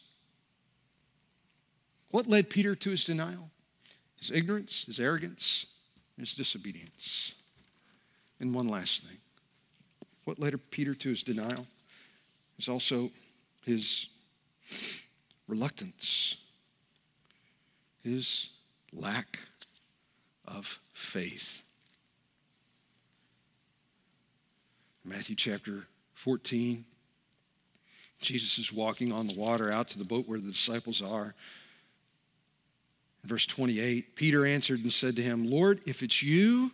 What 2.10 2.26
led 2.26 2.50
Peter 2.50 2.76
to 2.76 2.90
his 2.90 3.04
denial? 3.04 3.52
His 4.20 4.32
ignorance, 4.32 4.86
his 4.88 5.00
arrogance, 5.00 5.68
his 6.20 6.34
disobedience. 6.34 7.36
And 8.40 8.56
one 8.56 8.68
last 8.68 9.04
thing. 9.04 9.18
What 10.24 10.40
led 10.40 10.60
Peter 10.72 10.96
to 10.96 11.10
his 11.10 11.22
denial 11.22 11.68
is 12.58 12.68
also 12.68 13.12
his 13.66 14.08
reluctance, 15.48 16.38
his 18.04 18.50
lack 18.92 19.38
of 20.48 20.80
faith. 20.94 21.62
Matthew 25.08 25.38
chapter 25.38 25.88
14. 26.16 26.84
Jesus 28.20 28.58
is 28.58 28.74
walking 28.74 29.14
on 29.14 29.28
the 29.28 29.36
water 29.36 29.72
out 29.72 29.90
to 29.92 29.98
the 29.98 30.04
boat 30.04 30.28
where 30.28 30.40
the 30.40 30.52
disciples 30.52 31.02
are. 31.02 31.34
Verse 33.24 33.46
28, 33.46 34.16
Peter 34.16 34.46
answered 34.46 34.84
and 34.84 34.92
said 34.92 35.16
to 35.16 35.22
him, 35.22 35.50
Lord, 35.50 35.80
if 35.86 36.04
it's 36.04 36.22
you, 36.22 36.72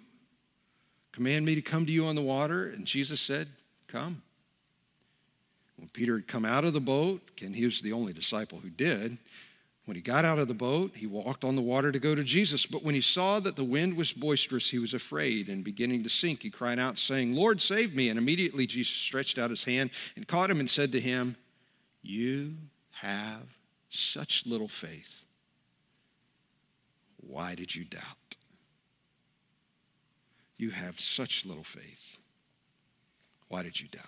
command 1.11 1.45
me 1.45 1.53
to 1.53 1.61
come 1.61 1.85
to 1.85 1.91
you 1.91 2.07
on 2.07 2.15
the 2.15 2.23
water. 2.23 2.69
And 2.69 2.85
Jesus 2.85 3.21
said, 3.21 3.49
Come. 3.87 4.23
When 5.77 5.89
Peter 5.89 6.15
had 6.15 6.27
come 6.27 6.45
out 6.45 6.65
of 6.65 6.73
the 6.73 6.79
boat, 6.79 7.21
and 7.43 7.55
he 7.55 7.65
was 7.65 7.81
the 7.81 7.93
only 7.93 8.13
disciple 8.13 8.59
who 8.59 8.69
did, 8.69 9.19
when 9.85 9.95
he 9.95 10.01
got 10.01 10.23
out 10.23 10.39
of 10.39 10.47
the 10.47 10.53
boat, 10.53 10.93
he 10.95 11.07
walked 11.07 11.43
on 11.43 11.57
the 11.57 11.61
water 11.61 11.91
to 11.91 11.99
go 11.99 12.15
to 12.15 12.23
Jesus. 12.23 12.65
But 12.65 12.83
when 12.83 12.95
he 12.95 13.01
saw 13.01 13.41
that 13.41 13.57
the 13.57 13.65
wind 13.65 13.97
was 13.97 14.13
boisterous, 14.13 14.69
he 14.69 14.79
was 14.79 14.93
afraid, 14.93 15.49
and 15.49 15.63
beginning 15.63 16.03
to 16.03 16.09
sink, 16.09 16.41
he 16.41 16.49
cried 16.49 16.79
out, 16.79 16.97
saying, 16.97 17.35
Lord, 17.35 17.61
save 17.61 17.93
me. 17.93 18.07
And 18.07 18.17
immediately 18.17 18.65
Jesus 18.65 18.93
stretched 18.93 19.37
out 19.37 19.49
his 19.49 19.65
hand 19.65 19.89
and 20.15 20.25
caught 20.25 20.49
him 20.49 20.61
and 20.61 20.69
said 20.69 20.93
to 20.93 21.01
him, 21.01 21.35
You 22.01 22.55
have 22.91 23.57
such 23.89 24.45
little 24.45 24.69
faith. 24.69 25.23
Why 27.17 27.53
did 27.53 27.75
you 27.75 27.83
doubt? 27.83 28.03
You 30.57 30.69
have 30.69 30.97
such 30.97 31.45
little 31.45 31.63
faith. 31.63 32.17
Why 33.49 33.63
did 33.63 33.81
you 33.81 33.89
doubt? 33.89 34.03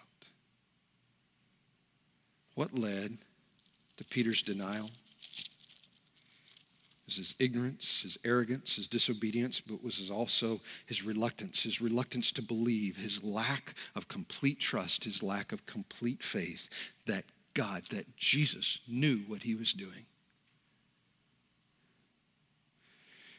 What 2.53 2.73
led 2.73 3.17
to 3.97 4.05
Peter's 4.05 4.41
denial? 4.41 4.89
Was 7.05 7.17
his 7.17 7.35
ignorance, 7.39 8.01
his 8.01 8.17
arrogance, 8.23 8.75
his 8.75 8.87
disobedience, 8.87 9.61
but 9.61 9.83
was 9.83 10.09
also 10.09 10.59
his 10.85 11.03
reluctance, 11.03 11.63
his 11.63 11.79
reluctance 11.79 12.31
to 12.31 12.41
believe, 12.41 12.97
his 12.97 13.23
lack 13.23 13.75
of 13.95 14.07
complete 14.07 14.59
trust, 14.59 15.03
his 15.03 15.21
lack 15.21 15.51
of 15.51 15.65
complete 15.65 16.23
faith 16.23 16.67
that 17.05 17.25
God, 17.53 17.83
that 17.91 18.17
Jesus 18.17 18.79
knew 18.87 19.19
what 19.27 19.43
he 19.43 19.55
was 19.55 19.73
doing. 19.73 20.05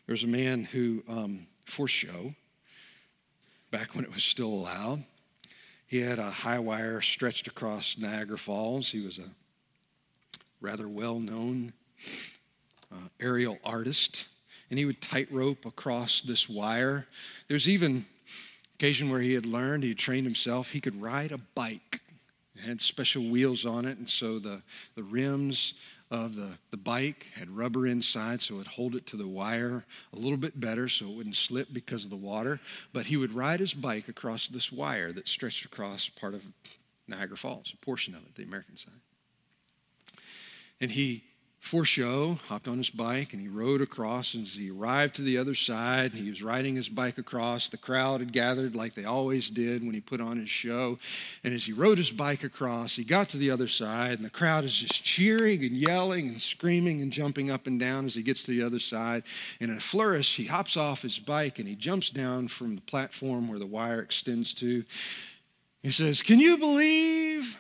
There 0.07 0.13
was 0.13 0.23
a 0.23 0.29
man 0.29 0.63
who, 0.65 1.03
um, 1.09 1.49
for 1.65 1.89
show, 1.89 2.35
back 3.73 3.95
when 3.95 4.05
it 4.05 4.15
was 4.15 4.23
still 4.23 4.47
allowed, 4.47 5.05
he 5.89 6.01
had 6.01 6.21
a 6.21 6.31
high 6.31 6.61
wire 6.61 7.01
stretched 7.01 7.49
across 7.49 7.97
Niagara 7.99 8.39
Falls. 8.39 8.91
He 8.91 9.01
was 9.01 9.19
a 9.19 9.31
rather 10.61 10.89
well 10.89 11.19
known 11.19 11.73
uh, 12.93 13.09
aerial 13.21 13.59
artist, 13.65 14.27
and 14.71 14.79
he 14.79 14.85
would 14.85 15.01
tightrope 15.01 15.65
across 15.65 16.23
this 16.23 16.49
wire. 16.49 17.07
There's 17.49 17.69
even 17.69 18.07
occasion 18.75 19.11
where 19.11 19.21
he 19.21 19.35
had 19.35 19.47
learned, 19.47 19.83
he 19.83 19.91
had 19.91 19.99
trained 19.99 20.27
himself, 20.27 20.71
he 20.71 20.81
could 20.81 21.01
ride 21.01 21.33
a 21.33 21.39
bike. 21.39 22.01
It 22.55 22.63
had 22.63 22.81
special 22.81 23.29
wheels 23.29 23.67
on 23.67 23.85
it, 23.85 23.99
and 23.99 24.09
so 24.09 24.39
the, 24.39 24.63
the 24.95 25.03
rims 25.03 25.75
of 26.11 26.37
the, 26.37 26.51
the 26.71 26.77
bike 26.77 27.27
had 27.35 27.51
rubber 27.51 27.87
inside 27.87 28.41
so 28.41 28.55
it 28.55 28.59
would 28.59 28.67
hold 28.67 28.95
it 28.95 29.07
to 29.07 29.17
the 29.17 29.27
wire 29.27 29.85
a 30.13 30.17
little 30.17 30.37
bit 30.37 30.61
better 30.61 30.89
so 30.89 31.07
it 31.07 31.17
wouldn't 31.17 31.37
slip 31.37 31.69
because 31.73 32.05
of 32.05 32.11
the 32.11 32.17
water. 32.17 32.61
But 32.93 33.07
he 33.07 33.17
would 33.17 33.35
ride 33.35 33.61
his 33.61 33.75
bike 33.75 34.09
across 34.09 34.49
this 34.49 34.71
wire 34.71 35.13
that 35.13 35.29
stretched 35.29 35.65
across 35.65 36.09
part 36.09 36.35
of 36.35 36.43
Niagara 37.09 37.37
Falls, 37.37 37.73
a 37.73 37.85
portion 37.85 38.15
of 38.15 38.23
it, 38.23 38.35
the 38.37 38.45
American 38.45 38.77
side. 38.77 38.93
And 40.81 40.91
he 40.91 41.25
for 41.67 41.85
show, 41.85 42.39
hopped 42.47 42.69
on 42.69 42.79
his 42.79 42.91
bike 42.91 43.33
and 43.33 43.43
he 43.43 43.49
rode 43.49 43.81
across. 43.81 44.35
And 44.35 44.47
as 44.47 44.55
he 44.55 44.71
arrived 44.71 45.17
to 45.17 45.23
the 45.23 45.37
other 45.37 45.55
side, 45.55 46.15
he 46.15 46.31
was 46.31 46.41
riding 46.41 46.77
his 46.77 46.89
bike 46.89 47.19
across. 47.19 47.69
The 47.69 47.77
crowd 47.77 48.21
had 48.21 48.33
gathered 48.33 48.77
like 48.77 48.95
they 48.95 49.05
always 49.05 49.51
did 49.51 49.83
when 49.83 49.93
he 49.93 50.01
put 50.01 50.21
on 50.21 50.39
his 50.39 50.49
show. 50.49 50.99
And 51.43 51.53
as 51.53 51.67
he 51.67 51.73
rode 51.73 51.99
his 51.99 52.11
bike 52.11 52.45
across, 52.45 52.95
he 52.95 53.03
got 53.03 53.29
to 53.31 53.37
the 53.37 53.51
other 53.51 53.67
side, 53.67 54.13
and 54.13 54.25
the 54.25 54.31
crowd 54.31 54.65
is 54.65 54.77
just 54.77 55.03
cheering 55.03 55.65
and 55.65 55.77
yelling 55.77 56.29
and 56.29 56.41
screaming 56.41 57.03
and 57.03 57.13
jumping 57.13 57.51
up 57.51 57.67
and 57.67 57.81
down 57.81 58.07
as 58.07 58.15
he 58.15 58.23
gets 58.23 58.45
to 58.45 58.53
the 58.53 58.63
other 58.63 58.81
side. 58.81 59.25
And 59.61 59.71
in 59.71 59.77
a 59.77 59.81
flourish, 59.81 60.37
he 60.37 60.45
hops 60.45 60.77
off 60.77 61.03
his 61.03 61.19
bike 61.19 61.59
and 61.59 61.67
he 61.67 61.75
jumps 61.75 62.11
down 62.11 62.47
from 62.47 62.77
the 62.77 62.83
platform 62.83 63.49
where 63.49 63.59
the 63.59 63.67
wire 63.67 64.01
extends 64.01 64.55
to. 64.55 64.85
He 65.83 65.91
says, 65.91 66.23
Can 66.23 66.39
you 66.39 66.59
believe? 66.59 67.59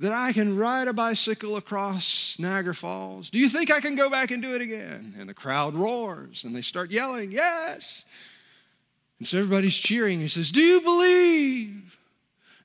That 0.00 0.12
I 0.12 0.32
can 0.32 0.56
ride 0.56 0.88
a 0.88 0.94
bicycle 0.94 1.56
across 1.56 2.34
Niagara 2.38 2.74
Falls? 2.74 3.28
Do 3.28 3.38
you 3.38 3.50
think 3.50 3.70
I 3.70 3.80
can 3.80 3.96
go 3.96 4.08
back 4.08 4.30
and 4.30 4.42
do 4.42 4.54
it 4.54 4.62
again? 4.62 5.14
And 5.18 5.28
the 5.28 5.34
crowd 5.34 5.74
roars 5.74 6.42
and 6.42 6.56
they 6.56 6.62
start 6.62 6.90
yelling, 6.90 7.30
Yes. 7.30 8.04
And 9.18 9.28
so 9.28 9.36
everybody's 9.38 9.76
cheering. 9.76 10.18
He 10.20 10.28
says, 10.28 10.50
Do 10.50 10.62
you 10.62 10.80
believe 10.80 11.98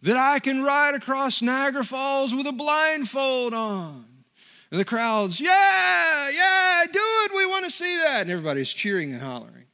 that 0.02 0.16
I 0.16 0.40
can 0.40 0.64
ride 0.64 0.96
across 0.96 1.42
Niagara 1.42 1.84
Falls 1.84 2.34
with 2.34 2.48
a 2.48 2.54
blindfold 2.54 3.54
on? 3.54 4.06
And 4.72 4.80
the 4.80 4.86
crowd's, 4.86 5.42
Yeah, 5.42 6.30
yeah, 6.30 6.86
do 6.92 7.00
it. 7.02 7.36
We 7.36 7.46
want 7.46 7.66
to 7.66 7.72
see 7.72 7.98
that. 7.98 8.22
And 8.22 8.32
everybody's 8.32 8.70
cheering 8.70 9.12
and 9.12 9.22
hollering. 9.22 9.65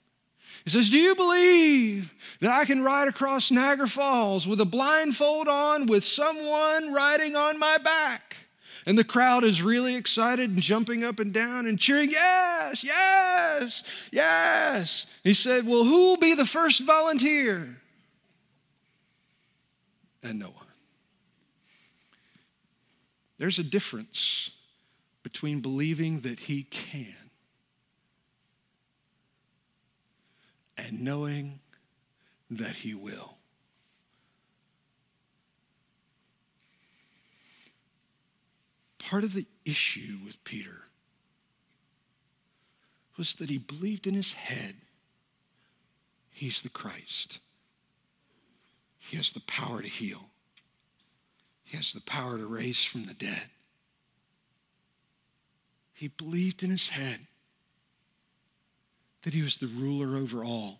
He 0.63 0.69
says, 0.69 0.89
Do 0.89 0.97
you 0.97 1.15
believe 1.15 2.13
that 2.39 2.51
I 2.51 2.65
can 2.65 2.83
ride 2.83 3.07
across 3.07 3.49
Niagara 3.51 3.87
Falls 3.87 4.47
with 4.47 4.61
a 4.61 4.65
blindfold 4.65 5.47
on 5.47 5.87
with 5.87 6.03
someone 6.03 6.93
riding 6.93 7.35
on 7.35 7.57
my 7.57 7.77
back? 7.77 8.35
And 8.85 8.97
the 8.97 9.03
crowd 9.03 9.43
is 9.43 9.61
really 9.61 9.95
excited 9.95 10.49
and 10.49 10.61
jumping 10.61 11.03
up 11.03 11.19
and 11.19 11.33
down 11.33 11.65
and 11.65 11.79
cheering, 11.79 12.11
Yes, 12.11 12.83
yes, 12.83 13.83
yes. 14.11 15.05
He 15.23 15.33
said, 15.33 15.65
Well, 15.65 15.83
who 15.83 16.07
will 16.07 16.17
be 16.17 16.33
the 16.33 16.45
first 16.45 16.81
volunteer? 16.81 17.77
And 20.23 20.39
no 20.39 20.47
one. 20.47 20.55
There's 23.39 23.57
a 23.57 23.63
difference 23.63 24.51
between 25.23 25.61
believing 25.61 26.21
that 26.21 26.39
He 26.39 26.63
can 26.63 27.15
and 30.91 31.01
knowing 31.01 31.59
that 32.51 32.75
He 32.75 32.93
will. 32.93 33.37
part 39.11 39.25
of 39.25 39.33
the 39.33 39.45
issue 39.65 40.19
with 40.23 40.41
Peter 40.45 40.83
was 43.17 43.35
that 43.35 43.49
he 43.49 43.57
believed 43.57 44.07
in 44.07 44.13
his 44.13 44.31
head 44.31 44.73
he's 46.29 46.61
the 46.61 46.69
Christ. 46.69 47.39
He 48.97 49.17
has 49.17 49.33
the 49.33 49.41
power 49.41 49.81
to 49.81 49.87
heal. 49.89 50.29
He 51.65 51.75
has 51.75 51.91
the 51.91 51.99
power 51.99 52.37
to 52.37 52.45
raise 52.45 52.85
from 52.85 53.05
the 53.05 53.13
dead. 53.13 53.49
He 55.93 56.07
believed 56.07 56.63
in 56.63 56.69
his 56.69 56.87
head 56.87 57.27
that 59.23 59.33
he 59.33 59.41
was 59.41 59.57
the 59.57 59.67
ruler 59.67 60.15
over 60.15 60.41
all. 60.41 60.79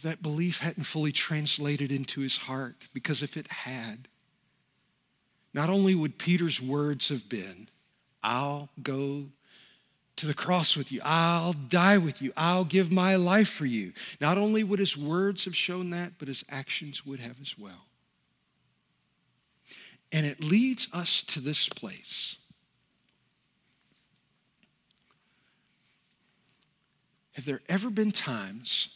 But 0.00 0.08
that 0.08 0.22
belief 0.22 0.60
hadn't 0.60 0.84
fully 0.84 1.12
translated 1.12 1.92
into 1.92 2.20
his 2.20 2.38
heart 2.38 2.88
because 2.94 3.22
if 3.22 3.36
it 3.36 3.48
had, 3.48 4.08
not 5.52 5.68
only 5.68 5.94
would 5.94 6.16
Peter's 6.16 6.60
words 6.60 7.08
have 7.08 7.28
been, 7.28 7.68
I'll 8.22 8.70
go 8.82 9.26
to 10.16 10.26
the 10.26 10.34
cross 10.34 10.76
with 10.76 10.90
you, 10.90 11.00
I'll 11.04 11.52
die 11.52 11.98
with 11.98 12.22
you, 12.22 12.32
I'll 12.36 12.64
give 12.64 12.90
my 12.90 13.16
life 13.16 13.48
for 13.48 13.66
you. 13.66 13.92
Not 14.20 14.38
only 14.38 14.64
would 14.64 14.78
his 14.78 14.96
words 14.96 15.44
have 15.44 15.56
shown 15.56 15.90
that, 15.90 16.12
but 16.18 16.28
his 16.28 16.44
actions 16.48 17.04
would 17.04 17.20
have 17.20 17.36
as 17.40 17.58
well. 17.58 17.86
And 20.12 20.24
it 20.24 20.42
leads 20.42 20.88
us 20.92 21.22
to 21.22 21.40
this 21.40 21.68
place. 21.68 22.36
Have 27.32 27.44
there 27.44 27.60
ever 27.68 27.90
been 27.90 28.12
times, 28.12 28.88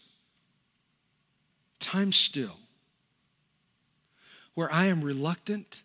times 1.84 2.16
still, 2.16 2.56
where 4.54 4.72
I 4.72 4.86
am 4.86 5.02
reluctant 5.02 5.82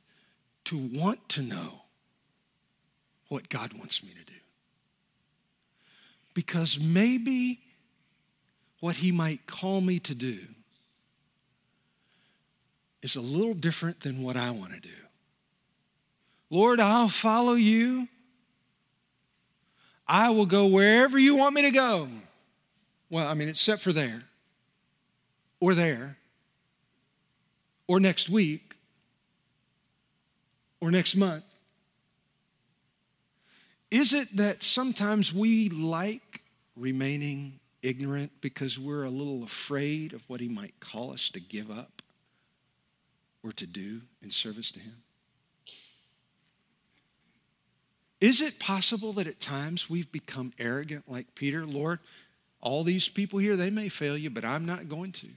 to 0.65 0.77
want 0.77 1.27
to 1.29 1.41
know 1.41 1.81
what 3.27 3.49
God 3.49 3.73
wants 3.73 4.03
me 4.03 4.09
to 4.11 4.25
do. 4.25 4.39
Because 6.33 6.79
maybe 6.79 7.59
what 8.79 8.95
He 8.95 9.11
might 9.11 9.45
call 9.45 9.81
me 9.81 9.99
to 9.99 10.15
do 10.15 10.39
is 13.01 13.15
a 13.15 13.21
little 13.21 13.53
different 13.53 14.01
than 14.01 14.21
what 14.23 14.37
I 14.37 14.51
want 14.51 14.73
to 14.73 14.79
do. 14.79 14.89
Lord, 16.49 16.79
I'll 16.79 17.09
follow 17.09 17.53
you. 17.53 18.07
I 20.07 20.31
will 20.31 20.45
go 20.45 20.65
wherever 20.67 21.19
you 21.19 21.35
want 21.35 21.53
me 21.53 21.61
to 21.63 21.71
go. 21.71 22.07
Well, 23.09 23.27
I 23.27 23.33
mean, 23.33 23.49
except 23.49 23.81
for 23.81 23.93
there, 23.93 24.23
or 25.59 25.73
there, 25.73 26.17
or 27.87 27.99
next 27.99 28.29
week, 28.29 28.75
or 30.81 30.91
next 30.91 31.15
month? 31.15 31.43
Is 33.91 34.13
it 34.13 34.35
that 34.37 34.63
sometimes 34.63 35.33
we 35.33 35.69
like 35.69 36.41
remaining 36.75 37.59
ignorant 37.81 38.31
because 38.41 38.77
we're 38.77 39.03
a 39.03 39.09
little 39.09 39.43
afraid 39.43 40.13
of 40.13 40.21
what 40.27 40.39
he 40.39 40.47
might 40.47 40.79
call 40.79 41.11
us 41.11 41.29
to 41.29 41.39
give 41.39 41.71
up 41.71 42.01
or 43.43 43.51
to 43.53 43.65
do 43.65 44.01
in 44.21 44.31
service 44.31 44.71
to 44.71 44.79
him? 44.79 45.01
Is 48.21 48.41
it 48.41 48.59
possible 48.59 49.13
that 49.13 49.27
at 49.27 49.39
times 49.39 49.89
we've 49.89 50.11
become 50.11 50.51
arrogant 50.59 51.09
like 51.09 51.33
Peter? 51.35 51.65
Lord, 51.65 51.99
all 52.61 52.83
these 52.83 53.07
people 53.07 53.39
here, 53.39 53.55
they 53.55 53.69
may 53.69 53.87
fail 53.87 54.17
you, 54.17 54.29
but 54.29 54.43
I'm 54.43 54.65
not 54.65 54.89
going 54.89 55.13
to 55.13 55.29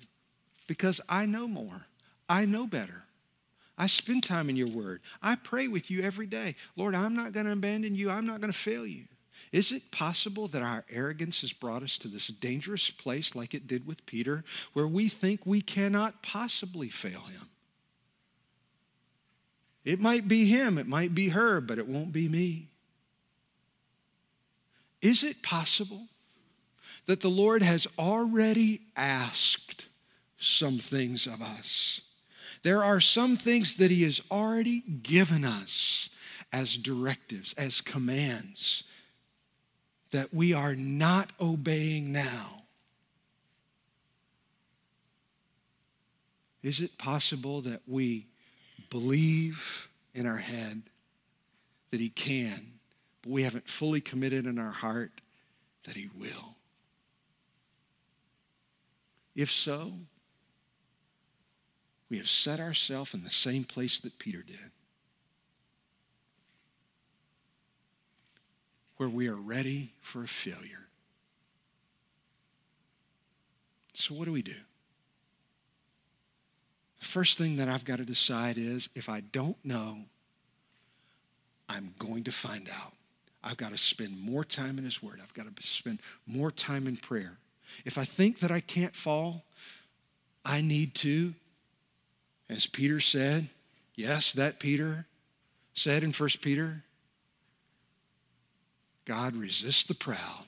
because 0.67 1.01
I 1.09 1.27
know 1.27 1.47
more. 1.49 1.87
I 2.29 2.45
know 2.45 2.67
better. 2.67 3.03
I 3.77 3.87
spend 3.87 4.23
time 4.23 4.49
in 4.49 4.57
your 4.57 4.69
word. 4.69 5.01
I 5.23 5.35
pray 5.35 5.69
with 5.69 5.91
you 5.91 6.03
every 6.03 6.27
day. 6.27 6.57
Lord, 6.77 6.95
I'm 6.95 7.15
not 7.15 7.33
going 7.33 7.47
to 7.47 7.53
abandon 7.53 7.95
you. 7.95 8.11
I'm 8.11 8.27
not 8.27 8.41
going 8.41 8.53
to 8.53 8.59
fail 8.59 8.87
you. 8.87 9.05
Is 9.51 9.73
it 9.73 9.91
possible 9.91 10.49
that 10.49 10.63
our 10.63 10.85
arrogance 10.91 11.41
has 11.41 11.53
brought 11.53 11.83
us 11.83 11.99
to 11.99 12.09
this 12.09 12.29
dangerous 12.29 12.91
place, 12.91 13.35
like 13.35 13.55
it 13.55 13.67
did 13.67 13.87
with 13.87 14.07
Peter, 14.07 14.45
where 14.73 14.89
we 14.89 15.09
think 15.09 15.45
we 15.45 15.61
cannot 15.61 16.23
possibly 16.23 16.89
fail 16.89 17.23
him? 17.23 17.49
It 19.85 20.01
might 20.01 20.29
be 20.29 20.47
him, 20.47 20.79
it 20.79 20.87
might 20.87 21.15
be 21.15 21.31
her, 21.31 21.61
but 21.61 21.79
it 21.79 21.89
won't 21.89 22.13
be 22.13 22.29
me. 22.29 22.69
Is 25.01 25.25
it 25.25 25.43
possible 25.43 26.07
that 27.07 27.21
the 27.21 27.29
Lord 27.29 27.63
has 27.63 27.89
already 27.99 28.83
asked 28.97 29.87
some 30.43 30.78
things 30.78 31.26
of 31.26 31.40
us? 31.40 32.01
There 32.62 32.82
are 32.84 33.01
some 33.01 33.36
things 33.36 33.76
that 33.76 33.90
He 33.90 34.03
has 34.05 34.20
already 34.30 34.80
given 34.80 35.45
us 35.45 36.09
as 36.53 36.76
directives, 36.76 37.55
as 37.55 37.80
commands, 37.80 38.84
that 40.11 40.32
we 40.34 40.53
are 40.53 40.76
not 40.76 41.32
obeying 41.40 42.12
now. 42.12 42.62
Is 46.62 46.80
it 46.80 46.99
possible 46.99 47.62
that 47.62 47.82
we 47.86 48.26
believe 48.90 49.88
in 50.14 50.26
our 50.26 50.36
head 50.36 50.82
that 51.90 52.01
He 52.01 52.11
can, 52.11 52.74
but 53.22 53.32
we 53.32 53.43
haven't 53.43 53.68
fully 53.68 54.01
committed 54.01 54.47
in 54.47 54.59
our 54.59 54.70
heart 54.70 55.20
that 55.84 55.97
He 55.97 56.09
will? 56.16 56.57
If 59.34 59.51
so, 59.51 59.93
we 62.13 62.19
have 62.19 62.29
set 62.29 62.61
ourselves 62.61 63.15
in 63.15 63.25
the 63.25 63.31
same 63.31 63.65
place 63.65 63.99
that 64.01 64.19
Peter 64.19 64.43
did, 64.43 64.71
where 68.99 69.09
we 69.09 69.29
are 69.29 69.35
ready 69.35 69.95
for 70.03 70.23
a 70.23 70.29
failure. 70.29 70.89
So, 73.95 74.15
what 74.15 74.27
do 74.27 74.33
we 74.33 74.43
do? 74.43 74.53
The 77.01 77.07
first 77.07 77.39
thing 77.39 77.57
that 77.57 77.71
I've 77.71 77.87
got 77.87 77.97
to 77.97 78.05
decide 78.05 78.59
is 78.59 78.91
if 78.95 79.09
I 79.09 79.21
don't 79.21 79.57
know, 79.65 80.01
I'm 81.67 81.95
going 81.99 82.25
to 82.25 82.31
find 82.31 82.69
out. 82.69 82.93
I've 83.43 83.57
got 83.57 83.73
to 83.73 83.79
spend 83.79 84.21
more 84.21 84.45
time 84.45 84.77
in 84.77 84.85
His 84.85 85.03
Word. 85.03 85.19
I've 85.23 85.33
got 85.33 85.47
to 85.47 85.67
spend 85.67 86.01
more 86.27 86.51
time 86.51 86.87
in 86.87 86.99
prayer. 86.99 87.39
If 87.87 87.97
I 87.97 88.05
think 88.05 88.41
that 88.41 88.51
I 88.51 88.61
can't 88.61 88.95
fall, 88.95 89.45
I 90.45 90.61
need 90.61 90.95
to 90.97 91.33
as 92.53 92.67
Peter 92.67 93.01
said, 93.01 93.49
yes, 93.95 94.33
that 94.33 94.59
Peter 94.59 95.07
said 95.75 96.05
in 96.05 96.13
1 96.13 96.29
Peter, 96.43 96.85
God 99.05 99.35
resists 99.35 99.85
the 99.85 99.95
proud, 99.95 100.45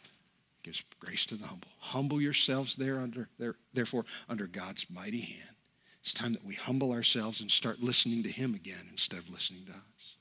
gives 0.62 0.84
grace 1.00 1.26
to 1.26 1.36
the 1.36 1.46
humble. 1.46 1.68
Humble 1.78 2.20
yourselves 2.20 2.76
there 2.76 2.98
under, 2.98 3.28
there, 3.38 3.56
therefore 3.72 4.04
under 4.28 4.46
God's 4.46 4.86
mighty 4.90 5.20
hand. 5.20 5.56
It's 6.02 6.12
time 6.12 6.34
that 6.34 6.44
we 6.44 6.54
humble 6.54 6.92
ourselves 6.92 7.40
and 7.40 7.50
start 7.50 7.80
listening 7.80 8.22
to 8.24 8.30
him 8.30 8.54
again 8.54 8.86
instead 8.90 9.18
of 9.18 9.30
listening 9.30 9.64
to 9.66 9.72
us. 9.72 10.16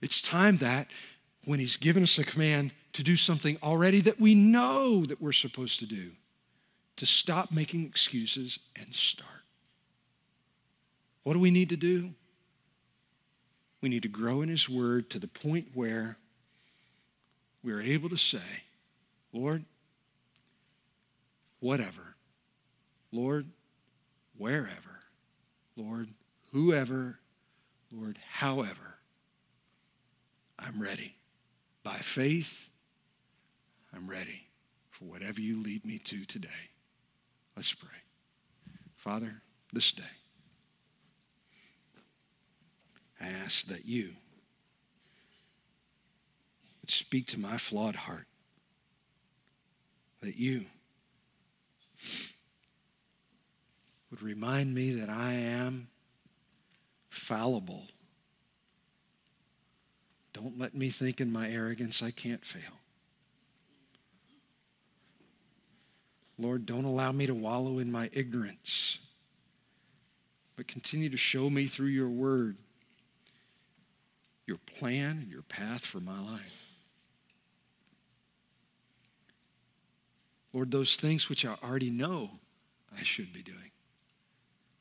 It's 0.00 0.20
time 0.20 0.58
that 0.58 0.88
when 1.44 1.60
he's 1.60 1.76
given 1.76 2.02
us 2.02 2.18
a 2.18 2.24
command 2.24 2.72
to 2.94 3.04
do 3.04 3.16
something 3.16 3.56
already 3.62 4.00
that 4.00 4.20
we 4.20 4.34
know 4.34 5.06
that 5.06 5.22
we're 5.22 5.32
supposed 5.32 5.78
to 5.78 5.86
do, 5.86 6.10
to 6.96 7.06
stop 7.06 7.52
making 7.52 7.86
excuses 7.86 8.58
and 8.76 8.92
start. 8.92 9.41
What 11.22 11.34
do 11.34 11.40
we 11.40 11.50
need 11.50 11.68
to 11.70 11.76
do? 11.76 12.10
We 13.80 13.88
need 13.88 14.02
to 14.02 14.08
grow 14.08 14.42
in 14.42 14.48
His 14.48 14.68
Word 14.68 15.10
to 15.10 15.18
the 15.18 15.28
point 15.28 15.68
where 15.74 16.16
we 17.62 17.72
are 17.72 17.80
able 17.80 18.08
to 18.08 18.16
say, 18.16 18.38
Lord, 19.32 19.64
whatever. 21.60 22.16
Lord, 23.12 23.46
wherever. 24.36 25.00
Lord, 25.76 26.08
whoever. 26.52 27.18
Lord, 27.92 28.18
however. 28.30 28.96
I'm 30.58 30.80
ready. 30.80 31.16
By 31.82 31.96
faith, 31.96 32.68
I'm 33.94 34.08
ready 34.08 34.46
for 34.90 35.04
whatever 35.04 35.40
you 35.40 35.60
lead 35.60 35.84
me 35.84 35.98
to 35.98 36.24
today. 36.24 36.48
Let's 37.56 37.72
pray. 37.72 37.88
Father, 38.96 39.42
this 39.72 39.90
day, 39.92 40.02
I 43.22 43.28
ask 43.44 43.66
that 43.68 43.86
you 43.86 44.10
would 46.80 46.90
speak 46.90 47.28
to 47.28 47.38
my 47.38 47.56
flawed 47.56 47.94
heart, 47.94 48.26
that 50.20 50.36
you 50.36 50.64
would 54.10 54.22
remind 54.22 54.74
me 54.74 54.94
that 54.94 55.08
I 55.08 55.34
am 55.34 55.88
fallible. 57.10 57.86
Don't 60.32 60.58
let 60.58 60.74
me 60.74 60.90
think 60.90 61.20
in 61.20 61.30
my 61.30 61.48
arrogance 61.48 62.02
I 62.02 62.10
can't 62.10 62.44
fail. 62.44 62.80
Lord, 66.38 66.66
don't 66.66 66.84
allow 66.84 67.12
me 67.12 67.26
to 67.26 67.34
wallow 67.34 67.78
in 67.78 67.92
my 67.92 68.10
ignorance, 68.12 68.98
but 70.56 70.66
continue 70.66 71.08
to 71.10 71.16
show 71.16 71.48
me 71.48 71.66
through 71.66 71.86
your 71.86 72.08
word 72.08 72.56
your 74.46 74.58
plan 74.78 75.18
and 75.22 75.30
your 75.30 75.42
path 75.42 75.84
for 75.84 76.00
my 76.00 76.20
life. 76.20 76.62
Lord, 80.52 80.70
those 80.70 80.96
things 80.96 81.28
which 81.28 81.46
I 81.46 81.56
already 81.64 81.90
know 81.90 82.30
I 82.98 83.02
should 83.02 83.32
be 83.32 83.42
doing, 83.42 83.70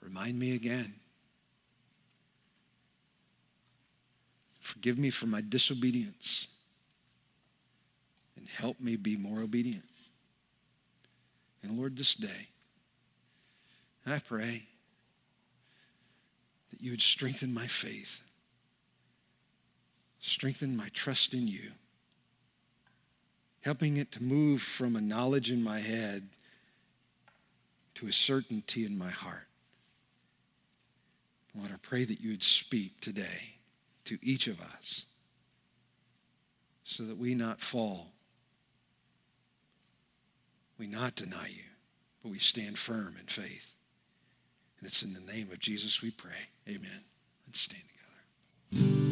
remind 0.01 0.38
me 0.38 0.55
again. 0.55 0.93
Forgive 4.59 4.97
me 4.97 5.09
for 5.09 5.28
my 5.28 5.41
disobedience 5.41 6.47
and 8.38 8.47
help 8.47 8.80
me 8.80 8.95
be 8.95 9.16
more 9.16 9.41
obedient. 9.41 9.84
And 11.64 11.78
Lord, 11.78 11.95
this 11.95 12.16
day, 12.16 12.47
I 14.05 14.20
pray 14.20 14.64
that 16.72 16.82
you 16.82 16.91
would 16.91 17.01
strengthen 17.01 17.53
my 17.53 17.68
faith, 17.68 18.22
strengthen 20.22 20.78
my 20.78 20.89
trust 20.93 21.34
in 21.34 21.47
you, 21.47 21.72
helping 23.61 23.97
it 23.97 24.11
to 24.13 24.24
move 24.24 24.61
from 24.61 24.95
a 24.95 25.01
knowledge 25.01 25.51
in 25.51 25.63
my 25.63 25.80
head 25.80 26.30
to 27.95 28.07
a 28.07 28.13
certainty 28.13 28.86
in 28.86 28.97
my 28.97 29.09
heart. 29.09 29.47
Lord, 31.53 31.72
I 31.72 31.78
pray 31.82 32.05
that 32.05 32.22
you 32.22 32.32
would 32.32 32.43
speak 32.43 33.01
today 33.01 33.55
to 34.05 34.17
each 34.22 34.47
of 34.47 34.61
us 34.61 35.03
so 36.86 37.03
that 37.03 37.17
we 37.17 37.36
not 37.36 37.61
fall 37.61 38.11
we 40.82 40.88
not 40.88 41.13
deny 41.13 41.47
you, 41.47 41.61
but 42.24 42.32
we 42.32 42.39
stand 42.39 42.80
firm 42.80 43.15
in 43.19 43.28
faith. 43.28 43.69
And 44.80 44.88
it's 44.88 45.03
in 45.03 45.13
the 45.13 45.19
name 45.19 45.51
of 45.51 45.59
Jesus 45.59 46.01
we 46.01 46.09
pray. 46.09 46.49
Amen. 46.67 47.03
Let's 47.45 47.59
stand 47.59 47.84
together. 48.74 49.11